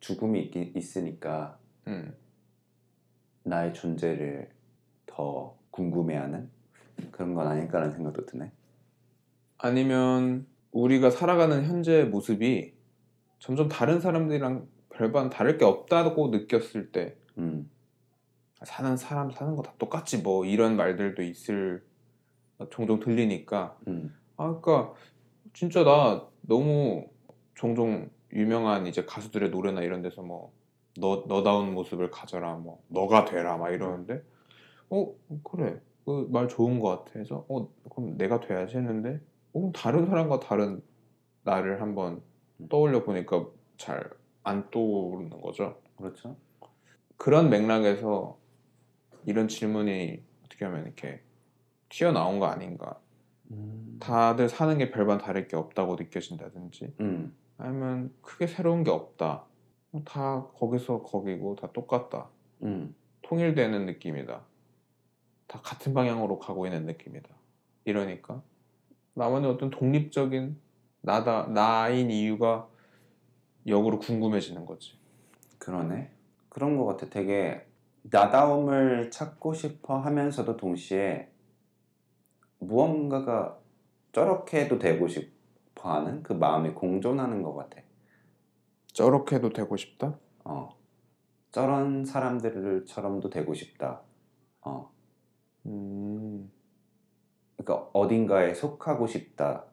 죽음이 0.00 0.40
있, 0.42 0.76
있으니까 0.76 1.58
음. 1.86 2.14
나의 3.44 3.72
존재를 3.72 4.50
더 5.06 5.56
궁금해하는 5.70 6.50
그런 7.12 7.34
건 7.34 7.46
아닐까라는 7.46 7.92
생각도 7.94 8.26
드네. 8.26 8.50
아니면 9.58 10.46
우리가 10.72 11.10
살아가는 11.10 11.64
현재의 11.64 12.08
모습이 12.08 12.74
점점 13.38 13.68
다른 13.68 14.00
사람들이랑 14.00 14.66
별반 14.90 15.30
다를 15.30 15.58
게 15.58 15.64
없다고 15.64 16.28
느꼈을 16.28 16.90
때 16.92 17.16
음, 17.38 17.70
사는 18.64 18.96
사람 18.96 19.30
사는 19.30 19.54
거 19.56 19.62
다 19.62 19.72
똑같지 19.78 20.18
뭐 20.22 20.44
이런 20.44 20.76
말들도 20.76 21.22
있을 21.22 21.84
종종 22.70 23.00
들리니까 23.00 23.76
음, 23.88 24.14
아 24.36 24.60
그러니까 24.60 24.94
진짜 25.52 25.82
나 25.84 26.26
너무 26.42 27.06
종종 27.54 28.10
유명한 28.32 28.86
이제 28.86 29.04
가수들의 29.04 29.50
노래나 29.50 29.82
이런 29.82 30.02
데서 30.02 30.22
뭐 30.22 30.52
너 30.98 31.24
너다운 31.26 31.72
모습을 31.74 32.10
가져라 32.10 32.54
뭐 32.56 32.82
너가 32.88 33.24
되라 33.24 33.56
막 33.56 33.70
이러는데 33.70 34.22
어 34.90 35.14
그래 35.44 35.80
그 36.04 36.28
말 36.30 36.48
좋은 36.48 36.80
거 36.80 37.04
같아 37.04 37.18
해서 37.18 37.46
어 37.48 37.68
그럼 37.90 38.18
내가 38.18 38.40
돼야지 38.40 38.76
했는데 38.76 39.20
어, 39.54 39.72
다른 39.74 40.06
사람과 40.06 40.40
다른 40.40 40.82
나를 41.44 41.80
한번 41.80 42.22
떠올려 42.70 43.04
보니까 43.04 43.46
잘 43.78 44.10
안 44.44 44.70
떠오르는 44.70 45.40
거죠. 45.40 45.80
그렇죠. 45.96 46.36
그런 47.16 47.50
맥락에서 47.50 48.38
이런 49.26 49.48
질문이 49.48 50.22
어떻게 50.44 50.64
하면 50.64 50.84
이렇게 50.86 51.22
튀어나온 51.88 52.40
거 52.40 52.46
아닌가. 52.46 52.98
음, 53.52 53.98
다들 54.00 54.48
사는 54.48 54.76
게 54.78 54.90
별반 54.90 55.18
다를 55.18 55.46
게 55.46 55.56
없다고 55.56 55.96
느껴진다든지 55.96 56.94
음, 57.00 57.34
아니면 57.58 58.12
크게 58.22 58.46
새로운 58.46 58.82
게 58.84 58.90
없다. 58.90 59.44
다 60.04 60.46
거기서 60.54 61.02
거기고 61.02 61.56
다 61.56 61.70
똑같다. 61.72 62.28
음, 62.62 62.94
통일되는 63.22 63.86
느낌이다. 63.86 64.40
다 65.46 65.60
같은 65.62 65.92
방향으로 65.92 66.38
가고 66.38 66.66
있는 66.66 66.86
느낌이다. 66.86 67.28
이러니까 67.84 68.42
나만의 69.14 69.50
어떤 69.50 69.70
독립적인 69.70 70.56
나다 71.02 71.46
나인 71.48 72.10
이유가 72.10 72.68
역으로 73.66 73.98
궁금해지는 73.98 74.64
거지. 74.64 74.98
그러네. 75.58 76.10
그런 76.48 76.76
것 76.76 76.86
같아. 76.86 77.08
되게 77.08 77.66
나다움을 78.02 79.10
찾고 79.10 79.54
싶어 79.54 79.98
하면서도 79.98 80.56
동시에 80.56 81.31
무언가가 82.66 83.58
저렇게도 84.12 84.78
되고 84.78 85.08
싶어 85.08 85.90
하는 85.90 86.22
그 86.22 86.32
마음이 86.32 86.70
공존하는 86.70 87.42
것 87.42 87.54
같아. 87.54 87.80
저렇게도 88.92 89.52
되고 89.52 89.76
싶다. 89.76 90.18
어. 90.44 90.76
저런 91.50 92.04
사람들처럼도 92.04 93.30
되고 93.30 93.52
싶다. 93.54 94.02
어. 94.62 94.90
음, 95.66 96.50
그러니까 97.56 97.90
어딘가에 97.92 98.54
속하고 98.54 99.06
싶다. 99.06 99.64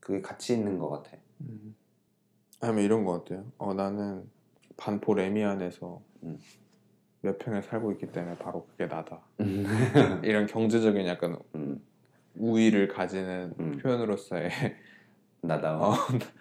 그게 0.00 0.22
같이 0.22 0.54
있는 0.54 0.78
것 0.78 0.88
같아. 0.88 1.16
음. 1.42 1.76
아니면 2.60 2.84
이런 2.84 3.04
거 3.04 3.12
어때요? 3.12 3.44
어 3.58 3.74
나는 3.74 4.28
반포 4.76 5.14
레미안에서 5.14 6.00
음. 6.22 6.38
몇 7.20 7.38
평에 7.38 7.60
살고 7.62 7.92
있기 7.92 8.10
때문에 8.10 8.36
바로 8.38 8.66
그게 8.66 8.86
나다. 8.86 9.20
음. 9.40 9.64
이런 10.24 10.46
경제적인 10.46 11.06
약간 11.06 11.38
음. 11.54 11.80
우위를 12.38 12.88
가지는 12.88 13.52
음. 13.60 13.78
표현으로서의 13.82 14.50
나다움. 15.42 15.82
어, 15.82 15.92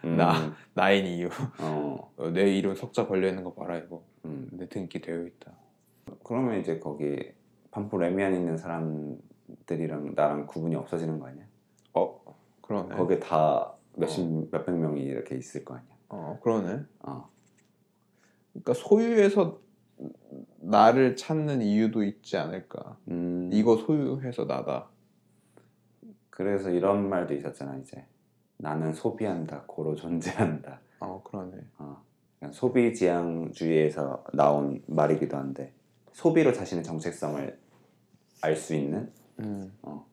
음. 0.05 0.17
나. 0.17 0.55
나인 0.73 1.05
이유. 1.05 1.29
어. 1.59 2.11
어, 2.17 2.29
내 2.29 2.55
이름 2.55 2.75
석자 2.75 3.07
걸려 3.07 3.27
있는 3.27 3.43
거 3.43 3.53
봐라 3.53 3.77
이거. 3.77 4.03
음. 4.25 4.47
내 4.53 4.67
등기 4.67 5.01
되어 5.01 5.23
있다. 5.23 5.51
그러면 6.23 6.59
이제 6.59 6.79
거기 6.79 7.31
반포 7.71 7.97
레미안 7.97 8.33
있는 8.33 8.57
사람들이랑 8.57 10.13
나랑 10.15 10.47
구분이 10.47 10.75
없어지는 10.75 11.19
거 11.19 11.27
아니야? 11.27 11.43
어 11.93 12.21
그러네. 12.61 12.95
거기에 12.95 13.19
다 13.19 13.73
몇십 13.95 14.49
몇백 14.51 14.75
명이 14.75 15.01
이렇게 15.01 15.35
있을 15.35 15.65
거 15.65 15.75
아니야. 15.75 15.89
어 16.09 16.39
그러네. 16.41 16.81
어. 17.03 17.29
그러니까 18.53 18.73
소유해서 18.73 19.59
나를 20.59 21.15
찾는 21.15 21.61
이유도 21.61 22.03
있지 22.03 22.37
않을까. 22.37 22.97
음. 23.09 23.49
이거 23.53 23.75
소유해서 23.77 24.45
나다. 24.45 24.89
그래서 26.37 26.69
이런 26.69 27.09
말도 27.09 27.33
있었잖아 27.33 27.77
이제 27.77 28.05
나는 28.57 28.93
소비한다 28.93 29.63
고로 29.65 29.95
존재한다. 29.95 30.79
어 30.99 31.19
그러네. 31.23 31.57
어. 31.79 32.03
그냥 32.37 32.51
소비지향주의에서 32.53 34.23
나온 34.33 34.83
말이기도 34.85 35.35
한데 35.35 35.73
소비로 36.13 36.53
자신의 36.53 36.83
정체성을 36.83 37.59
알 38.43 38.55
수 38.55 38.75
있는 38.75 39.11
음. 39.39 39.73
어. 39.81 40.05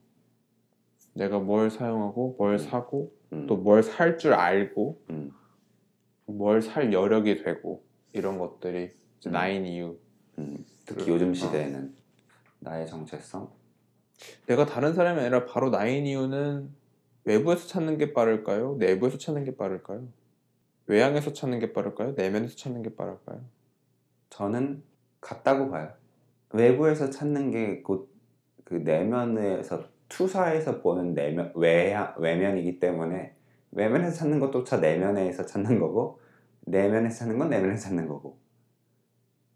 내가 1.13 1.39
뭘 1.41 1.71
사용하고 1.71 2.37
뭘 2.39 2.55
음. 2.55 2.59
사고 2.59 3.13
음. 3.35 3.47
또뭘 3.47 3.83
살 3.83 4.17
줄 4.17 4.33
알고 4.33 5.03
음. 5.11 5.31
뭘살 6.25 6.91
여력이 6.95 7.45
되고 7.45 7.85
이런 8.15 8.39
것들이 8.39 8.97
음. 9.27 9.31
나인 9.31 9.67
이유. 9.67 9.99
음. 10.39 10.65
특히. 10.87 11.07
요즘 11.11 11.35
시대에는 11.35 11.95
나의 12.61 12.87
정체성 12.87 13.53
내가 14.47 14.67
다른 14.67 14.95
사람이 14.95 15.21
아니라 15.21 15.47
바로 15.47 15.71
나인 15.71 16.07
이유는 16.07 16.71
외부에서 17.25 17.67
찾는 17.67 17.99
게 17.99 18.13
빠를까요? 18.13 18.77
내부에서 18.79 19.19
찾는 19.19 19.45
게 19.45 19.57
빠를까요? 19.57 20.07
외향에서 20.87 21.33
찾는 21.33 21.61
게 21.61 21.73
빠를까요? 21.73 22.13
내면에서 22.13 22.57
찾는 22.57 22.83
게 22.83 22.95
빠를까요? 22.95 23.41
저는 24.31 24.83
같다고 25.21 25.71
봐요. 25.71 25.93
외부에서 26.53 27.11
찾는 27.11 27.51
게 27.51 27.83
곧 27.89 28.15
그 28.65 28.75
내면에서 28.75 29.85
투사에서 30.09 30.81
보는 30.81 31.15
내면 31.15 31.53
외향 31.55 32.15
외면이기 32.19 32.81
때문에 32.81 33.35
외면에서 33.73 34.17
찾는 34.17 34.41
것조차 34.41 34.79
내면에서 34.79 35.45
찾는 35.47 35.79
거고 35.81 36.21
내면에서 36.63 37.19
찾는 37.21 37.39
건 37.39 37.51
내면에서 37.51 37.85
찾는 37.89 38.09
거고 38.09 38.39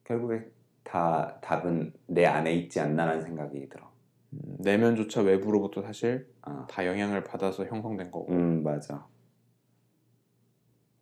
결국에 0.04 0.50
다 0.85 1.38
답은 1.42 1.92
내 2.07 2.26
안에 2.26 2.52
있지 2.54 2.81
않나라는 2.81 3.22
생각이 3.22 3.68
들어. 3.68 3.88
음, 4.44 4.57
내면조차 4.59 5.22
외부로부터 5.22 5.83
사실 5.83 6.29
아, 6.42 6.66
다 6.70 6.87
영향을 6.87 7.24
받아서 7.24 7.64
형성된 7.64 8.11
거고. 8.11 8.33
음 8.33 8.62
맞아. 8.62 9.07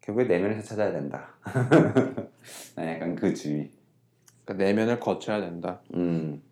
결국에 0.00 0.26
내면에서 0.26 0.62
찾아야 0.62 0.92
된다. 0.92 1.34
난 2.76 2.88
약간 2.88 3.16
그 3.16 3.34
주의. 3.34 3.70
그러니까 4.44 4.64
내면을 4.64 5.00
거쳐야 5.00 5.40
된다. 5.40 5.80
음 5.94 6.42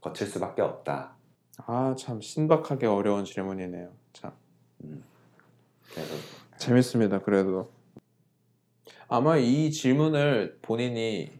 거칠 0.00 0.26
수밖에 0.26 0.62
없다. 0.62 1.14
아 1.66 1.94
참 1.96 2.20
신박하게 2.20 2.86
어려운 2.86 3.24
질문이네요. 3.24 3.90
참 4.12 4.32
음. 4.82 5.04
그래서 5.92 6.14
재밌습니다. 6.58 7.20
그래도 7.20 7.70
아마 9.08 9.36
이 9.36 9.70
질문을 9.70 10.58
본인이 10.62 11.30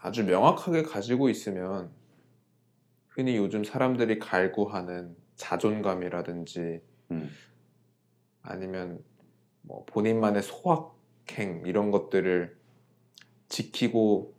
아주 0.00 0.24
명확하게 0.24 0.82
가지고 0.84 1.28
있으면 1.28 1.90
흔히 3.14 3.36
요즘 3.36 3.62
사람들이 3.64 4.18
갈구하는 4.18 5.16
자존감이라든지 5.36 6.80
음. 7.12 7.30
아니면 8.42 9.02
뭐 9.62 9.84
본인만의 9.86 10.42
소확행 10.42 11.62
이런 11.66 11.90
것들을 11.90 12.56
지키고 13.48 14.34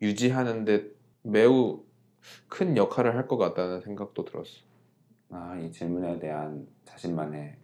유지하는데 0.00 0.90
매우 1.22 1.84
큰 2.48 2.76
역할을 2.76 3.14
할 3.16 3.28
것 3.28 3.36
같다는 3.36 3.80
생각도 3.82 4.24
들었어. 4.24 4.62
아, 5.30 5.56
이 5.58 5.70
질문에 5.70 6.18
대한 6.18 6.66
자신만의 6.84 7.56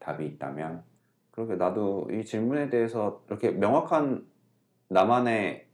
답이 0.00 0.26
있다면 0.26 0.82
그러게 1.30 1.54
나도 1.54 2.08
이 2.10 2.24
질문에 2.24 2.68
대해서 2.70 3.22
이렇게 3.28 3.50
명확한 3.52 4.26
나만의 4.88 5.68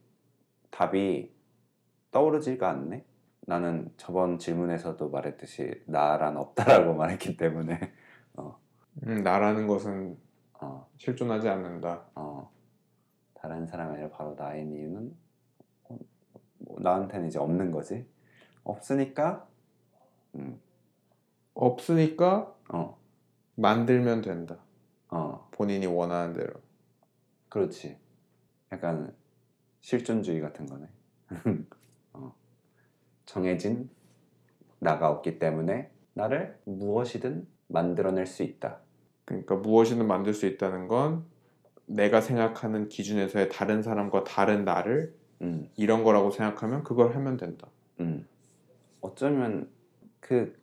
답이 0.70 1.32
떠오르지가 2.12 2.70
않네. 2.70 3.04
나는 3.48 3.90
저번 3.96 4.38
질문에서도 4.38 5.08
말했듯이 5.08 5.82
나란 5.86 6.36
없다라고 6.36 6.92
말했기 6.94 7.38
때문에 7.38 7.80
음, 9.06 9.22
나라는 9.22 9.66
것은 9.66 10.18
어, 10.60 10.86
실존하지 10.96 11.48
않는다. 11.48 12.04
어, 12.14 12.50
다른 13.34 13.66
사람이 13.66 13.94
아니라 13.94 14.10
바로 14.10 14.34
나인 14.34 14.72
이유는 14.72 15.16
어, 15.84 15.98
뭐 16.58 16.78
나한테는 16.80 17.28
이제 17.28 17.38
없는 17.38 17.70
거지. 17.70 18.06
없으니까 18.64 19.46
음, 20.34 20.60
없으니까 21.54 22.54
어, 22.70 22.98
만들면 23.54 24.22
된다. 24.22 24.58
어, 25.08 25.48
본인이 25.52 25.86
원하는 25.86 26.34
대로. 26.34 26.52
그렇지. 27.48 27.96
약간 28.72 29.14
실존주의 29.80 30.40
같은 30.42 30.66
거네. 30.66 30.86
어. 33.28 33.32
정해진 33.32 33.90
나가 34.78 35.10
없기 35.10 35.38
때문에 35.38 35.90
나를 36.14 36.58
무엇이든 36.64 37.46
만들어낼 37.68 38.26
수 38.26 38.42
있다. 38.42 38.80
그러니까 39.24 39.56
무엇이든 39.56 40.06
만들 40.06 40.32
수 40.34 40.46
있다는 40.46 40.88
건 40.88 41.24
내가 41.86 42.20
생각하는 42.20 42.88
기준에서의 42.88 43.50
다른 43.50 43.82
사람과 43.82 44.24
다른 44.24 44.64
나를 44.64 45.14
음, 45.42 45.68
이런 45.76 46.04
거라고 46.04 46.30
생각하면 46.30 46.82
그걸 46.82 47.14
하면 47.14 47.36
된다. 47.36 47.68
음. 48.00 48.26
어쩌면 49.00 49.68
그 50.20 50.58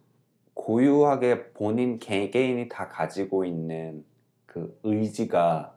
고유하게 0.54 1.52
본인 1.54 2.00
개개인이 2.00 2.68
다 2.70 2.88
가지고 2.88 3.46
있는 3.46 4.04
그 4.46 4.78
의지가 4.84 5.76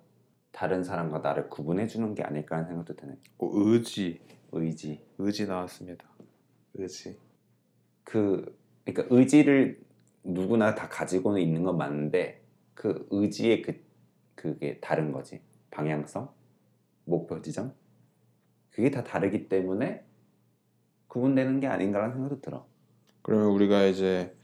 다른 0.52 0.82
사람과 0.82 1.18
나를 1.18 1.48
구분해 1.50 1.86
주는 1.86 2.14
게 2.14 2.22
아닐까 2.22 2.56
하는 2.56 2.68
생각도 2.68 2.96
드네. 2.96 3.12
어, 3.38 3.50
의지, 3.52 4.20
의지. 4.52 5.04
의지 5.18 5.46
나왔습니다. 5.46 6.08
의지. 6.78 7.18
그 8.04 8.56
그러니까 8.84 9.14
의지를 9.14 9.80
누구나 10.24 10.74
다 10.74 10.88
가지고는 10.88 11.40
있는 11.40 11.64
건 11.64 11.76
맞는데 11.76 12.42
그 12.74 13.06
의지의 13.10 13.62
그 13.62 13.80
그게 14.34 14.78
다른 14.80 15.12
거지 15.12 15.40
방향성 15.70 16.30
목표 17.04 17.42
지점 17.42 17.74
그게 18.70 18.90
다 18.90 19.02
다르기 19.02 19.48
때문에 19.48 20.04
구분되는 21.08 21.60
게 21.60 21.66
아닌가라는 21.66 22.14
생각도 22.14 22.40
들어. 22.40 22.66
그러면 23.22 23.48
우리가 23.48 23.86
이제 23.86 24.36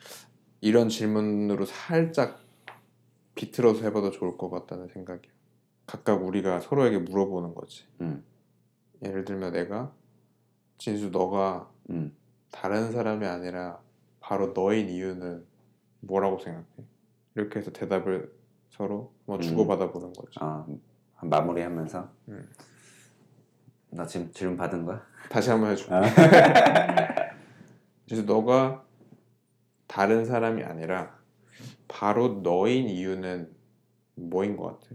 이런 0.61 0.89
질문으로 0.89 1.65
살짝 1.67 2.41
비틀어서 3.35 3.85
해봐도 3.85 4.11
좋을 4.11 4.37
것 4.37 4.51
같다는 4.51 4.89
생각이야. 4.89 5.33
각각 5.87 6.25
우리가 6.25 6.61
서로에게 6.61 6.99
물어보는 6.99 7.55
거지. 7.55 7.85
음, 8.01 8.25
예를 9.03 9.25
들면 9.25 9.53
내가 9.53 9.95
진수 10.79 11.11
너가 11.11 11.71
음, 11.91 12.17
다른 12.55 12.93
사람이 12.93 13.27
아니라 13.27 13.81
바로 14.21 14.53
너인 14.55 14.89
이유는 14.89 15.45
뭐라고 16.01 16.39
생각해? 16.39 16.67
이렇게 17.35 17.59
해서 17.59 17.73
대답을 17.73 18.33
서로 18.71 19.13
뭐 19.27 19.37
음. 19.37 19.41
주고받아 19.41 19.91
보는 19.91 20.13
거지. 20.13 20.39
아 20.41 20.65
마무리하면서 21.21 22.09
음. 22.29 22.49
나 23.91 24.07
지금 24.07 24.31
질문 24.33 24.57
받은 24.57 24.85
거야? 24.85 25.05
다시 25.29 25.51
한번 25.51 25.73
해줘. 25.73 25.93
아. 25.93 26.03
그래서 28.07 28.23
너가 28.23 28.85
다른 29.89 30.25
사람이 30.25 30.63
아니라 30.63 31.19
바로 31.89 32.41
너인 32.43 32.89
이유는 32.89 33.53
뭐인 34.15 34.57
것 34.57 34.81
같아? 34.81 34.95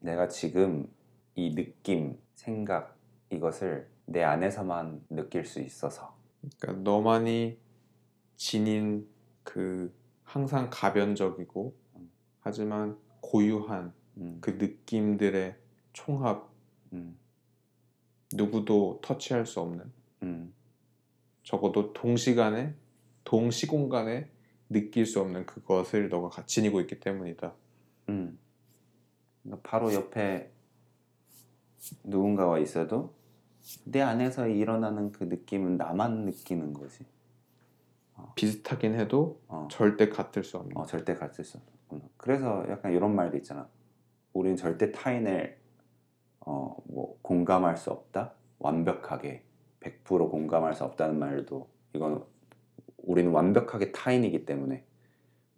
내가 0.00 0.28
지금 0.28 0.88
이 1.34 1.54
느낌, 1.54 2.18
생각 2.34 2.96
이것을 3.30 3.88
내 4.04 4.22
안에서만 4.22 5.04
느낄 5.10 5.44
수 5.44 5.60
있어서 5.60 6.17
그러니까 6.40 6.82
너만이 6.82 7.58
지닌 8.36 9.08
그 9.42 9.94
항상 10.22 10.68
가변적이고 10.70 11.74
음. 11.96 12.10
하지만 12.40 12.98
고유한 13.20 13.92
음, 14.18 14.38
그 14.40 14.50
느낌들의 14.50 15.56
총합 15.92 16.48
음, 16.92 17.18
누구도 18.32 19.00
터치할 19.02 19.46
수 19.46 19.60
없는 19.60 19.92
음, 20.22 20.52
적어도 21.42 21.92
동시간에 21.92 22.74
동시공간에 23.24 24.30
느낄 24.70 25.06
수 25.06 25.20
없는 25.20 25.46
그것을 25.46 26.08
너가 26.08 26.28
가- 26.28 26.46
지니고 26.46 26.80
있기 26.82 27.00
때문이다. 27.00 27.54
음. 28.10 28.38
바로 29.62 29.92
옆에 29.94 30.50
누군가가 32.04 32.58
있어도 32.58 33.14
내 33.84 34.00
안에서 34.00 34.46
일어나는 34.46 35.12
그 35.12 35.24
느낌은 35.24 35.76
나만 35.76 36.24
느끼는 36.24 36.72
거지. 36.72 37.04
비슷하긴 38.34 38.94
해도 38.94 39.40
어. 39.48 39.68
절대 39.70 40.08
같을 40.08 40.44
수 40.44 40.56
없는. 40.58 40.76
어, 40.76 40.86
절대 40.86 41.14
같을 41.14 41.44
수 41.44 41.58
없구나. 41.58 42.02
그래서 42.16 42.64
약간 42.68 42.92
이런 42.92 43.14
말도 43.14 43.36
있잖아. 43.36 43.68
우리는 44.32 44.56
절대 44.56 44.92
타인을 44.92 45.58
어, 46.40 46.76
뭐 46.84 47.18
공감할 47.22 47.76
수 47.76 47.90
없다. 47.90 48.34
완벽하게 48.58 49.44
100% 49.80 50.30
공감할 50.30 50.74
수 50.74 50.84
없다는 50.84 51.18
말도 51.18 51.68
이건 51.94 52.24
우리는 52.96 53.30
완벽하게 53.30 53.92
타인이기 53.92 54.44
때문에 54.44 54.84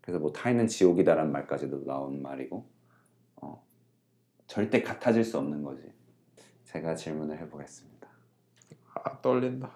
그래서 0.01 0.19
뭐 0.19 0.33
타인은 0.33 0.67
지옥이다라는 0.67 1.33
말까지도 1.33 1.85
나온 1.85 2.23
말이고 2.23 2.67
어, 3.37 3.65
절대 4.47 4.83
같아질 4.83 5.25
수 5.25 5.39
없는 5.39 5.63
거지. 5.63 5.83
제가 6.65 6.95
질문을 6.95 7.39
해보겠습니다. 7.39 7.90
아 9.05 9.21
떨린다. 9.21 9.71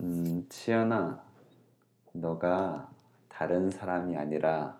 음, 0.00 0.46
치연아, 0.48 1.22
너가 2.12 2.90
다른 3.28 3.70
사람이 3.70 4.16
아니라 4.16 4.78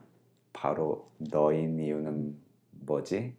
바로 0.53 1.11
너인 1.19 1.79
이유는 1.79 2.37
뭐지? 2.73 3.37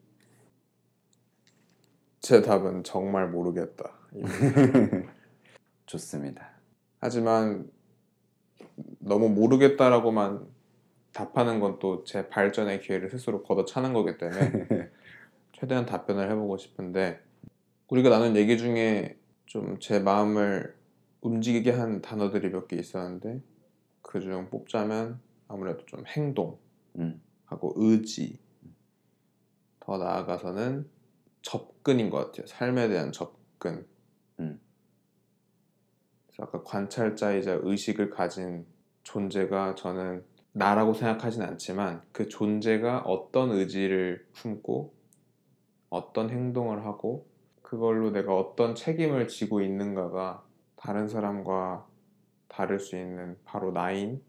제 2.19 2.41
답은 2.41 2.83
정말 2.83 3.29
모르겠다. 3.29 3.91
좋습니다. 5.87 6.49
하지만 6.99 7.69
너무 8.99 9.29
모르겠다라고만 9.29 10.45
답하는 11.13 11.59
건 11.59 11.79
또 11.79 12.03
제 12.05 12.29
발전의 12.29 12.81
기회를 12.81 13.09
스스로 13.09 13.43
걷어차는 13.43 13.93
거기 13.93 14.17
때문에 14.17 14.39
최대한 15.53 15.85
답변을 15.85 16.29
해보고 16.31 16.57
싶은데 16.57 17.19
우리가 17.91 18.09
나눈 18.09 18.35
얘기 18.37 18.57
중에 18.57 19.17
좀 19.45 19.77
제 19.79 19.99
마음을 19.99 20.73
움직이게 21.21 21.71
한 21.71 22.01
단어들이 22.01 22.49
몇 22.49 22.67
개 22.67 22.77
있었는데 22.77 23.41
그 24.01 24.19
중 24.21 24.49
뽑자면 24.49 25.19
아무래도 25.49 25.85
좀 25.85 26.05
행동 26.07 26.57
하고 27.45 27.73
음, 27.75 27.83
의지 27.83 28.39
더 29.81 29.97
나아가서는 29.97 30.89
접근인 31.41 32.09
것 32.09 32.17
같아요. 32.27 32.47
삶에 32.47 32.87
대한 32.87 33.11
접근. 33.11 33.85
음. 34.39 34.59
그래서 36.27 36.43
아까 36.43 36.63
관찰자이자 36.63 37.59
의식을 37.63 38.09
가진 38.11 38.65
존재가 39.03 39.75
저는 39.75 40.23
나라고 40.53 40.93
생각하진 40.93 41.41
않지만 41.41 42.03
그 42.13 42.29
존재가 42.29 42.99
어떤 43.01 43.51
의지를 43.51 44.25
품고 44.33 44.93
어떤 45.89 46.29
행동을 46.29 46.85
하고 46.85 47.27
그걸로 47.71 48.11
내가 48.11 48.35
어떤 48.35 48.75
책임을 48.75 49.29
지고 49.29 49.61
있는가가 49.61 50.43
다른 50.75 51.07
사람과 51.07 51.87
다를 52.49 52.81
수 52.81 52.97
있는 52.97 53.37
바로 53.45 53.71
나인 53.71 54.21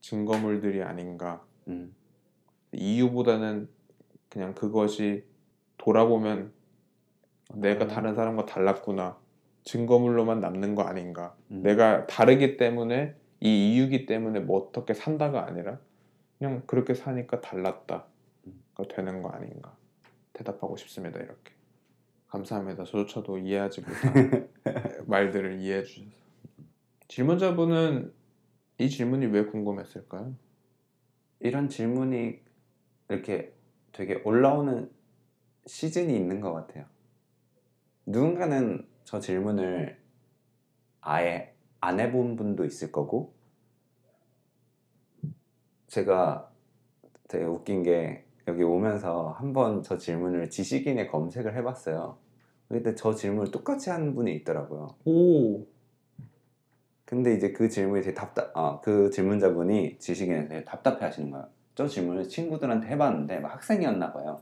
증거물들이 0.00 0.82
아닌가. 0.82 1.44
음, 1.68 1.94
이유보다는 2.72 3.68
그냥 4.28 4.52
그것이 4.54 5.24
돌아보면 5.78 6.52
내가 7.54 7.84
음. 7.84 7.88
다른 7.88 8.16
사람과 8.16 8.46
달랐구나. 8.46 9.16
증거물로만 9.62 10.40
남는 10.40 10.74
거 10.74 10.82
아닌가. 10.82 11.36
음. 11.52 11.62
내가 11.62 12.08
다르기 12.08 12.56
때문에 12.56 13.14
이 13.38 13.74
이유기 13.74 14.06
때문에 14.06 14.40
뭐 14.40 14.58
어떻게 14.58 14.92
산다가 14.92 15.46
아니라 15.46 15.78
그냥 16.36 16.64
그렇게 16.66 16.94
사니까 16.94 17.40
달랐다 17.42 18.06
가 18.74 18.84
되는 18.88 19.22
거 19.22 19.28
아닌가. 19.28 19.72
대답하고 20.32 20.76
싶습니다 20.76 21.20
이렇게 21.20 21.61
감사합니다 22.32 22.84
저조차도 22.84 23.38
이해하지 23.38 23.82
못한 23.82 24.48
말들을 25.06 25.60
이해해 25.60 25.82
주셔서 25.84 26.16
질문자분은 27.08 28.10
이 28.78 28.88
질문이 28.88 29.26
왜 29.26 29.44
궁금했을까요? 29.44 30.34
이런 31.40 31.68
질문이 31.68 32.40
이렇게 33.10 33.52
되게 33.92 34.14
올라오는 34.24 34.90
시즌이 35.66 36.16
있는 36.16 36.40
것 36.40 36.54
같아요. 36.54 36.86
누군가는 38.06 38.88
저 39.04 39.20
질문을 39.20 40.00
아예 41.02 41.54
안 41.80 42.00
해본 42.00 42.36
분도 42.36 42.64
있을 42.64 42.92
거고, 42.92 43.34
제가 45.88 46.50
되게 47.28 47.44
웃긴 47.44 47.82
게 47.82 48.24
여기 48.48 48.62
오면서 48.62 49.34
한번 49.38 49.82
저 49.82 49.96
질문을 49.96 50.50
지식인에 50.50 51.06
검색을 51.06 51.54
해봤어요. 51.56 52.16
근데 52.68 52.94
저 52.94 53.14
질문을 53.14 53.50
똑같이 53.50 53.90
한 53.90 54.14
분이 54.14 54.34
있더라고요. 54.36 54.94
오 55.04 55.66
근데 57.04 57.34
이제 57.34 57.52
그 57.52 57.68
질문이 57.68 58.00
되게 58.02 58.14
답답, 58.14 58.56
아, 58.56 58.80
그 58.80 59.10
질문자분이 59.10 59.98
지식인에 59.98 60.48
되게 60.48 60.64
답답해 60.64 61.04
하시는 61.04 61.30
거예요. 61.30 61.46
저 61.74 61.86
질문을 61.86 62.28
친구들한테 62.28 62.88
해봤는데 62.88 63.40
막 63.40 63.52
학생이었나 63.52 64.12
봐요. 64.14 64.40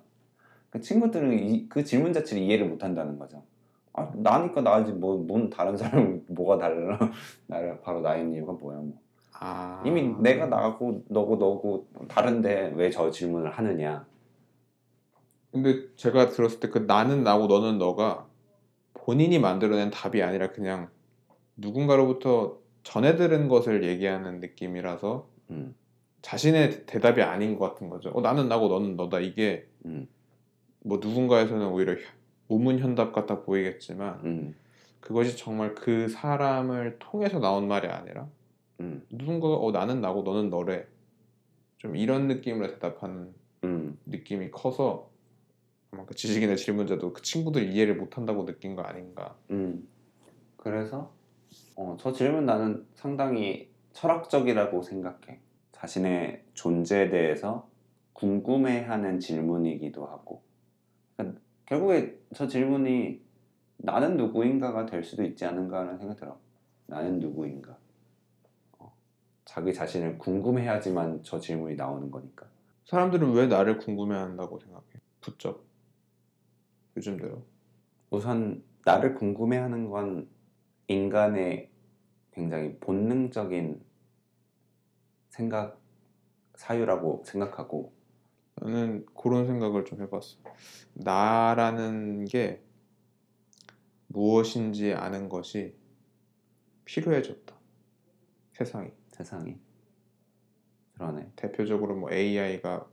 그 0.70 0.80
친구들은 0.80 1.32
이, 1.40 1.68
그 1.68 1.82
질문 1.82 2.12
자체를 2.12 2.42
이해를 2.44 2.68
못 2.68 2.84
한다는 2.84 3.18
거죠. 3.18 3.42
아, 3.92 4.08
나니까 4.14 4.60
나지 4.60 4.92
뭐, 4.92 5.16
뭔 5.16 5.50
다른 5.50 5.76
사람 5.76 6.22
뭐가 6.28 6.58
달라. 6.58 6.98
나를 7.48 7.80
바로 7.80 8.00
나인 8.00 8.32
이유가 8.32 8.52
뭐야 8.52 8.78
뭐. 8.78 9.00
아. 9.40 9.83
이미 9.87 10.03
내가 10.03 10.46
나고 10.46 11.05
너고 11.09 11.37
너고 11.37 11.88
다른데 12.09 12.74
왜 12.76 12.90
저 12.90 13.11
질문을 13.11 13.50
하느냐. 13.53 14.07
근데 15.53 15.88
제가 15.96 16.29
들었을 16.29 16.61
때 16.61 16.68
그 16.68 16.79
나는 16.79 17.24
나고 17.24 17.46
너는 17.46 17.79
너가 17.79 18.26
본인이 18.94 19.38
만들어낸 19.38 19.90
답이 19.90 20.22
아니라 20.22 20.53
그냥 20.53 20.90
누군가로부터 21.57 22.59
전해 22.83 23.16
들은 23.16 23.48
것을 23.48 23.85
얘기하는 23.85 24.40
느낌이라서 24.40 25.29
음, 25.50 25.74
자신의 26.22 26.87
대답이 26.87 27.22
아닌 27.22 27.59
것 27.59 27.68
같은 27.70 27.88
거죠. 27.90 28.11
어, 28.11 28.20
나는 28.20 28.48
나고 28.48 28.68
너는 28.68 28.96
너다. 28.96 29.20
이게 29.20 29.66
음, 29.87 30.07
뭐 30.85 30.98
누군가에서는 31.03 31.66
오히려 31.68 31.94
우문 32.48 32.79
현답 32.79 33.12
같아 33.12 33.42
보이겠지만 33.42 34.20
음, 34.24 34.55
그것이 35.00 35.37
정말 35.37 35.74
그 35.74 36.09
사람을 36.09 36.98
통해서 36.98 37.38
나온 37.38 37.66
말이 37.68 37.88
아니라 37.88 38.29
음, 38.80 39.06
누군가가 39.10 39.56
어 39.56 39.70
나는 39.70 40.00
나고 40.00 40.22
너는 40.22 40.50
너래 40.50 40.86
좀 41.78 41.96
이런 41.96 42.26
느낌으로 42.26 42.68
대답하는 42.68 43.32
음, 43.64 43.98
느낌이 44.06 44.50
커서 44.50 45.10
아마 45.90 46.04
그 46.06 46.14
지식인의 46.14 46.56
질문자도 46.56 47.12
그 47.12 47.22
친구들 47.22 47.72
이해를 47.72 47.96
못한다고 47.96 48.44
느낀 48.44 48.74
거 48.74 48.82
아닌가 48.82 49.36
음. 49.50 49.86
그래서 50.56 51.12
어, 51.76 51.96
저 51.98 52.12
질문 52.12 52.46
나는 52.46 52.86
상당히 52.94 53.70
철학적이라고 53.92 54.82
생각해. 54.82 55.40
자신의 55.72 56.44
존재에 56.54 57.08
대해서 57.08 57.68
궁금해하는 58.12 59.18
질문이기도 59.18 60.04
하고. 60.06 60.42
그러니까 61.16 61.40
결국에 61.66 62.18
저 62.34 62.46
질문이 62.46 63.22
나는 63.78 64.16
누구인가가 64.16 64.84
될 64.86 65.02
수도 65.02 65.24
있지 65.24 65.44
않은가라는 65.44 65.98
생각이 65.98 66.20
들어. 66.20 66.38
나는 66.86 67.18
누구인가. 67.18 67.78
어, 69.50 69.52
자기 69.52 69.74
자신을 69.74 70.18
궁금해야지만 70.18 71.24
저 71.24 71.40
질문이 71.40 71.74
나오는 71.74 72.10
거니까. 72.10 72.46
사람들은 72.86 73.32
왜 73.32 73.46
나를 73.46 73.78
궁금해한다고 73.78 74.60
생각해? 74.60 74.84
부쩍 75.20 75.66
요즘 76.96 77.16
들어 77.16 77.42
우선 78.10 78.62
나를 78.84 79.14
궁금해하는 79.14 79.90
건 79.90 80.28
인간의 80.86 81.70
굉장히 82.32 82.76
본능적인 82.78 83.82
생각 85.28 85.80
사유라고 86.54 87.22
생각하고 87.26 87.92
나는 88.56 89.06
그런 89.14 89.46
생각을 89.46 89.84
좀 89.84 90.00
해봤어. 90.00 90.38
나라는 90.94 92.24
게 92.24 92.62
무엇인지 94.08 94.94
아는 94.94 95.28
것이 95.28 95.74
필요해졌다. 96.84 97.54
세상이. 98.52 98.99
세상이 99.24 99.59
그러네. 100.94 101.33
대표적으로 101.37 101.96
뭐 101.96 102.11
AI가 102.11 102.87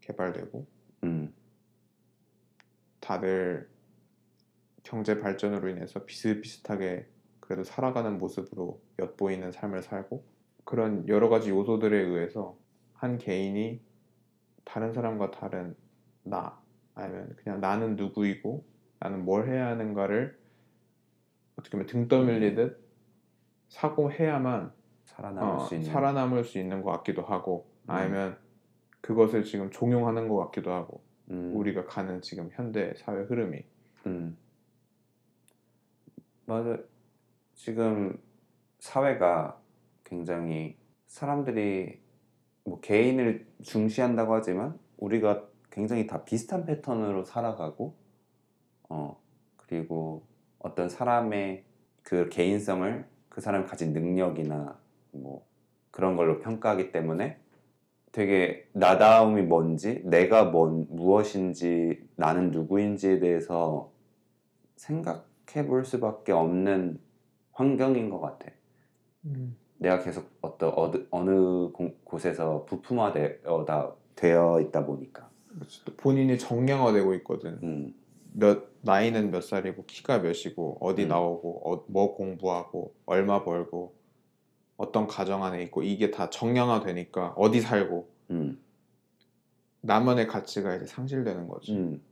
개발되고 0.00 0.66
음, 1.04 1.34
다들 3.00 3.68
경제 4.82 5.20
발전으로 5.20 5.68
인해서 5.68 6.04
비슷비슷하게 6.04 7.08
그래도 7.40 7.64
살아가는 7.64 8.18
모습으로 8.18 8.80
엿보이는 8.98 9.52
삶을 9.52 9.82
살고 9.82 10.24
그런 10.64 11.08
여러 11.08 11.28
가지 11.28 11.50
요소들에 11.50 11.96
의해서 11.96 12.56
한 12.94 13.18
개인이 13.18 13.80
다른 14.64 14.92
사람과 14.92 15.32
다른 15.32 15.76
나 16.22 16.60
아니면 16.94 17.34
그냥 17.36 17.60
나는 17.60 17.96
누구이고 17.96 18.64
나는 19.00 19.24
뭘 19.24 19.48
해야 19.48 19.68
하는가를 19.68 20.38
어떻게 21.56 21.72
보면 21.72 21.86
등 21.86 22.08
떠밀리듯 22.08 22.80
사고해야만 23.68 24.81
살아남을 25.04 25.54
어, 25.54 25.58
수 25.60 25.74
있는 25.74 25.90
살아남을 25.90 26.44
수 26.44 26.58
있는 26.58 26.82
것 26.82 26.90
같기도 26.92 27.22
하고 27.22 27.66
음. 27.84 27.90
아니면 27.90 28.38
그것을 29.00 29.44
지금 29.44 29.70
종용하는 29.70 30.28
것 30.28 30.36
같기도 30.36 30.72
하고 30.72 31.02
음, 31.30 31.52
우리가 31.54 31.86
가는 31.86 32.20
지금 32.20 32.48
현대 32.52 32.94
사회 32.96 33.22
흐름이 33.22 33.64
음. 34.06 34.36
맞아. 36.46 36.78
지금 37.54 38.18
사회가 38.78 39.60
굉장히 40.04 40.76
사람들이 41.06 42.00
뭐 42.64 42.80
개인을 42.80 43.46
중시한다고 43.62 44.34
하지만 44.34 44.78
우리가 44.98 45.48
굉장히 45.70 46.06
다 46.06 46.24
비슷한 46.24 46.64
패턴으로 46.66 47.24
살아가고 47.24 47.96
어 48.88 49.20
그리고 49.56 50.26
어떤 50.58 50.88
사람의 50.88 51.64
그 52.02 52.28
개인성을 52.28 53.08
그 53.28 53.40
사람이 53.40 53.66
가진 53.66 53.92
능력이나 53.92 54.78
뭐 55.12 55.46
그런 55.90 56.16
걸로 56.16 56.40
평가하기 56.40 56.92
때문에 56.92 57.38
되게 58.12 58.68
나다움이 58.72 59.42
뭔지 59.42 60.02
내가 60.04 60.44
뭔 60.44 60.86
무엇인지 60.90 62.08
나는 62.16 62.50
누구인지에 62.50 63.20
대해서 63.20 63.90
생각해 64.76 65.66
볼 65.66 65.84
수밖에 65.84 66.32
없는 66.32 67.00
환경인 67.52 68.10
것 68.10 68.20
같아. 68.20 68.50
내가 69.78 70.02
계속 70.02 70.30
어떤 70.40 70.72
어느, 70.76 71.06
어느 71.10 71.72
공- 71.72 71.96
곳에서 72.04 72.64
부품화되어 72.66 73.66
되어 74.14 74.60
있다 74.60 74.86
보니까. 74.86 75.30
또 75.84 75.94
본인이 75.96 76.38
정량화되고 76.38 77.14
있거든. 77.16 77.58
음, 77.62 77.94
몇 78.32 78.68
나이는 78.82 79.30
몇 79.30 79.42
살이고 79.42 79.84
키가 79.86 80.20
몇이고 80.20 80.78
어디 80.80 81.04
음. 81.04 81.08
나오고 81.08 81.72
어, 81.72 81.84
뭐 81.88 82.14
공부하고 82.14 82.94
얼마 83.06 83.44
벌고 83.44 83.94
어떤 84.76 85.06
가정 85.06 85.44
안에 85.44 85.62
있고 85.64 85.82
이게 85.82 86.10
다 86.10 86.30
정량화 86.30 86.80
되니까 86.80 87.34
어디 87.36 87.60
살고 87.60 88.08
음, 88.30 88.60
나만의 89.82 90.26
가치가 90.26 90.74
이제 90.74 90.86
상실되는 90.86 91.46
거지. 91.48 91.72
음. 91.76 92.02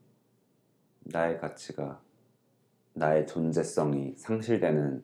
나의 1.05 1.39
가치가 1.39 2.01
나의 2.93 3.27
존재성이 3.27 4.15
상실되는 4.17 5.03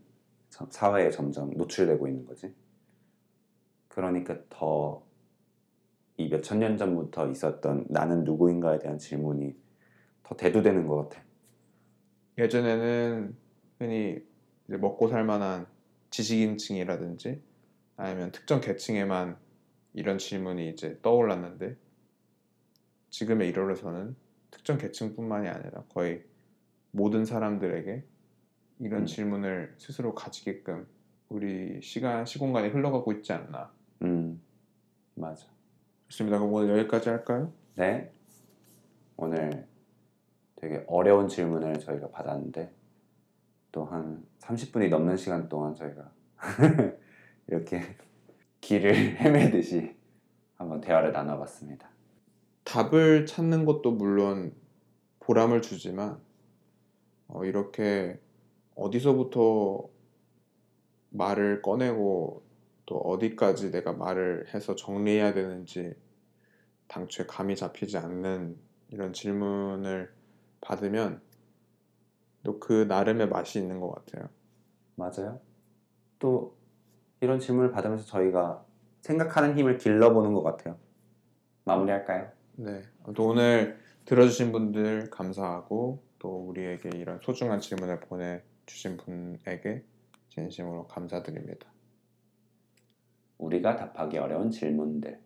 점- 0.50 0.68
사회에 0.70 1.10
점점 1.10 1.50
노출되고 1.50 2.06
있는 2.06 2.26
거지. 2.26 2.54
그러니까 3.88 4.38
더 4.50 5.02
이 6.18 6.28
몇 6.30 6.42
천 6.42 6.58
년 6.60 6.76
전부터 6.78 7.28
있었던 7.30 7.86
나는 7.88 8.24
누구인가에 8.24 8.78
대한 8.78 8.98
질문이 8.98 9.54
더 10.22 10.34
대두되는 10.36 10.86
것 10.86 11.08
같아. 11.08 11.22
예전에는 12.38 13.36
흔히 13.78 14.18
이제 14.68 14.76
먹고 14.78 15.08
살 15.08 15.24
만한 15.24 15.66
지식인층이라든지 16.16 17.42
아니면 17.96 18.32
특정 18.32 18.60
계층에만 18.60 19.36
이런 19.92 20.18
질문이 20.18 20.70
이제 20.70 20.98
떠올랐는데 21.02 21.76
지금의 23.10 23.48
이러려서는 23.48 24.16
특정 24.50 24.78
계층뿐만이 24.78 25.48
아니라 25.48 25.82
거의 25.88 26.24
모든 26.90 27.24
사람들에게 27.24 28.04
이런 28.80 29.02
음. 29.02 29.06
질문을 29.06 29.74
스스로 29.78 30.14
가지게끔 30.14 30.86
우리 31.28 31.80
시간 31.82 32.24
시공간이 32.24 32.68
흘러가고 32.68 33.12
있지 33.12 33.32
않나. 33.32 33.72
음, 34.02 34.40
맞아. 35.14 35.46
좋습니다. 36.08 36.38
그럼 36.38 36.52
오늘 36.52 36.78
여기까지 36.78 37.08
할까요? 37.08 37.52
네. 37.74 38.12
오늘 39.16 39.66
되게 40.56 40.84
어려운 40.86 41.28
질문을 41.28 41.80
저희가 41.80 42.10
받았는데 42.10 42.70
또 43.76 43.84
한 43.84 44.24
30분이 44.38 44.88
넘는 44.88 45.18
시간 45.18 45.50
동안 45.50 45.74
저희가 45.74 46.10
이렇게 47.46 47.82
길을 48.62 48.94
헤매듯이 49.20 49.94
한번 50.54 50.80
대화를 50.80 51.12
나눠봤습니다. 51.12 51.90
답을 52.64 53.26
찾는 53.26 53.66
것도 53.66 53.92
물론 53.92 54.54
보람을 55.20 55.60
주지만 55.60 56.18
어, 57.28 57.44
이렇게 57.44 58.18
어디서부터 58.76 59.90
말을 61.10 61.60
꺼내고 61.60 62.46
또 62.86 62.96
어디까지 62.96 63.72
내가 63.72 63.92
말을 63.92 64.54
해서 64.54 64.74
정리해야 64.74 65.34
되는지 65.34 65.92
당초에 66.88 67.26
감이 67.26 67.56
잡히지 67.56 67.98
않는 67.98 68.56
이런 68.88 69.12
질문을 69.12 70.10
받으면 70.62 71.20
또 72.46 72.60
그 72.60 72.84
나름의 72.88 73.28
맛이 73.28 73.58
있는 73.58 73.80
것 73.80 73.90
같아요. 73.90 74.28
맞아요. 74.94 75.40
또 76.20 76.56
이런 77.20 77.40
질문을 77.40 77.72
받으면서 77.72 78.06
저희가 78.06 78.64
생각하는 79.00 79.58
힘을 79.58 79.78
길러보는 79.78 80.32
것 80.32 80.44
같아요. 80.44 80.78
마무리할까요? 81.64 82.30
네. 82.54 82.82
또 83.16 83.26
오늘 83.26 83.80
들어주신 84.04 84.52
분들 84.52 85.10
감사하고 85.10 86.04
또 86.20 86.46
우리에게 86.46 86.90
이런 86.94 87.18
소중한 87.20 87.58
질문을 87.58 87.98
보내주신 88.00 88.96
분에게 88.96 89.84
진심으로 90.28 90.86
감사드립니다. 90.86 91.66
우리가 93.38 93.74
답하기 93.76 94.18
어려운 94.18 94.52
질문들 94.52 95.20